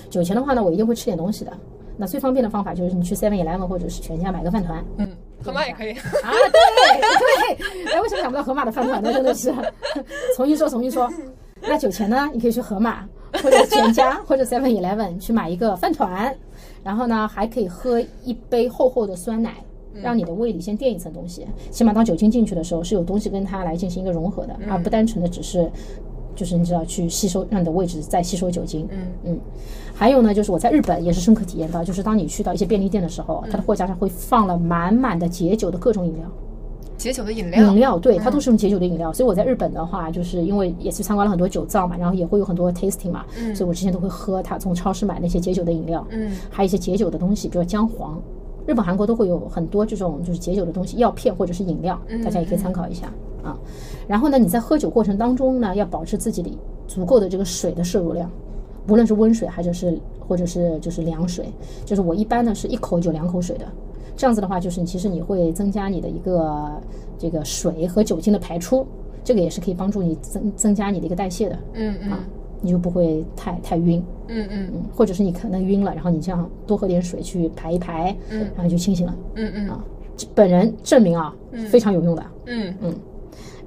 [0.09, 1.51] 酒前的话呢，我一定会吃点东西的。
[1.95, 5.07] 那最方便的方法就是你去 Seven Eleven 或者是全家买个饭团，嗯，
[5.43, 5.91] 盒马也可以。
[5.91, 9.13] 啊，对对，哎，为什么想不到盒马的饭团呢？
[9.13, 9.53] 真的是，
[10.35, 11.11] 重新说，重新说。
[11.61, 13.07] 那酒钱呢，你可以去盒马
[13.41, 16.35] 或者全家或者 Seven Eleven 去买一个饭团，
[16.83, 19.63] 然后呢，还可以喝一杯厚厚的酸奶，
[19.93, 25.71] 让你的胃里先垫一层东西，起码当酒精进去的时候是有东西跟它来进行一个融合的，而不单纯的只是。
[26.35, 28.87] 就是你知道去吸收，让你的位置再吸收酒精。
[28.89, 29.05] 嗯。
[29.23, 29.39] 嗯，
[29.93, 36.25] 还有呢，就是我在日本也是深刻体验到，就是当你去到一些便利店的时候，它的货架上会放了满满的解酒的各种饮料。
[36.97, 37.63] 解酒的饮料？
[37.67, 39.11] 饮料，对，它都是用解酒的饮料。
[39.11, 46.05] 所以我在日本的话，就是因为也去参观了很多酒造嘛，然后也会有很多 tasting 嘛，所以我之前都会喝它从超市买那些解酒的饮料。
[46.11, 48.21] 嗯，还有一些解酒的东西，比如姜黄。
[48.65, 53.11] 日本、韩国都会有很多这种就是解酒的东西，药片或者是饮料，大家也可以参考一下
[53.43, 53.57] 啊。
[54.07, 56.49] 然后呢，你在喝酒过程当中呢，要保持自己的
[56.87, 58.31] 足够的这个水的摄入量，
[58.87, 61.45] 无论是温水还是是或者是就是凉水，
[61.85, 63.65] 就是我一般呢是一口酒两口水的，
[64.15, 66.81] 这样子的话，就是其实你会增加你的一个
[67.17, 68.85] 这个水和酒精的排出，
[69.23, 72.11] 这个也是可以帮助你增增加你的一个代谢的，嗯嗯。
[72.65, 74.69] 你就不会太太晕，嗯嗯。
[74.73, 79.69] 嗯，或者是你可能晕了，然后你这样多喝点水去排一排，嗯，然后就清醒了，嗯嗯。
[79.69, 79.83] 啊，
[80.33, 81.35] 本人证明啊，
[81.67, 82.73] 非常有用的，嗯。
[82.79, 82.95] 嗯，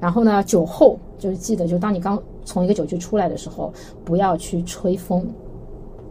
[0.00, 3.70] 然后呢，酒后就是记得，就当你刚从一个酒局出来的时候，
[4.06, 5.28] 不要去吹风。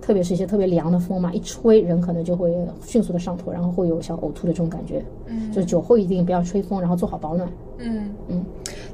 [0.02, 2.56] 特别是一些特别凉的风嘛，一吹人可能就会
[2.86, 5.04] 迅速的上头，然后会有想呕吐的这种感觉。
[5.26, 7.50] 嗯，就是酒后一定不要吹风，然后做好保暖。
[7.80, 8.46] 嗯嗯。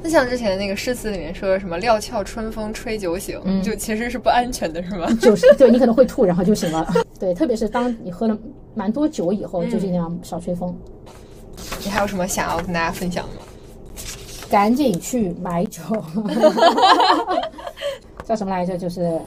[0.02, 5.12] 那像之前那个诗词里面说的什么“料峭春风吹酒醒”，就其实是不安全的，是吗？
[5.20, 6.88] 就是对你可能会吐，然后就醒了。
[7.20, 8.38] 对，特别是当你喝了
[8.74, 10.74] 蛮多酒以后，就尽量少吹风。
[11.84, 13.42] 你还有什么想要跟大家分享的吗？
[14.52, 15.82] 赶紧去买酒，
[18.28, 18.78] 叫什么来着？
[18.78, 19.18] 就是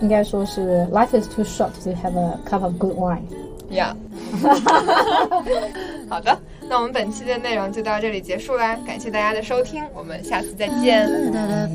[0.00, 3.22] 应该说是 life is too short to have a cup of good wine。
[3.70, 3.94] Yeah。
[6.10, 6.36] 好的，
[6.68, 11.08] 那我们本期的内容就到这里结束啦，感谢大家的收听，我们下次再见，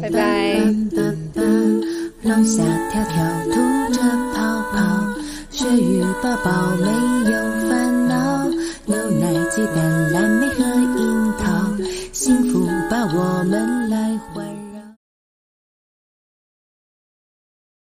[0.01, 0.55] 拜拜。
[2.23, 3.53] 楼下条条吐
[3.93, 4.01] 着
[4.33, 4.39] 泡
[4.71, 4.77] 泡，
[5.51, 6.87] 雪雨宝宝没
[7.31, 7.33] 有
[7.69, 8.13] 烦恼，
[8.85, 10.92] 牛奶、鸡蛋、蓝莓和。
[12.23, 14.52] 幸福把我们来怀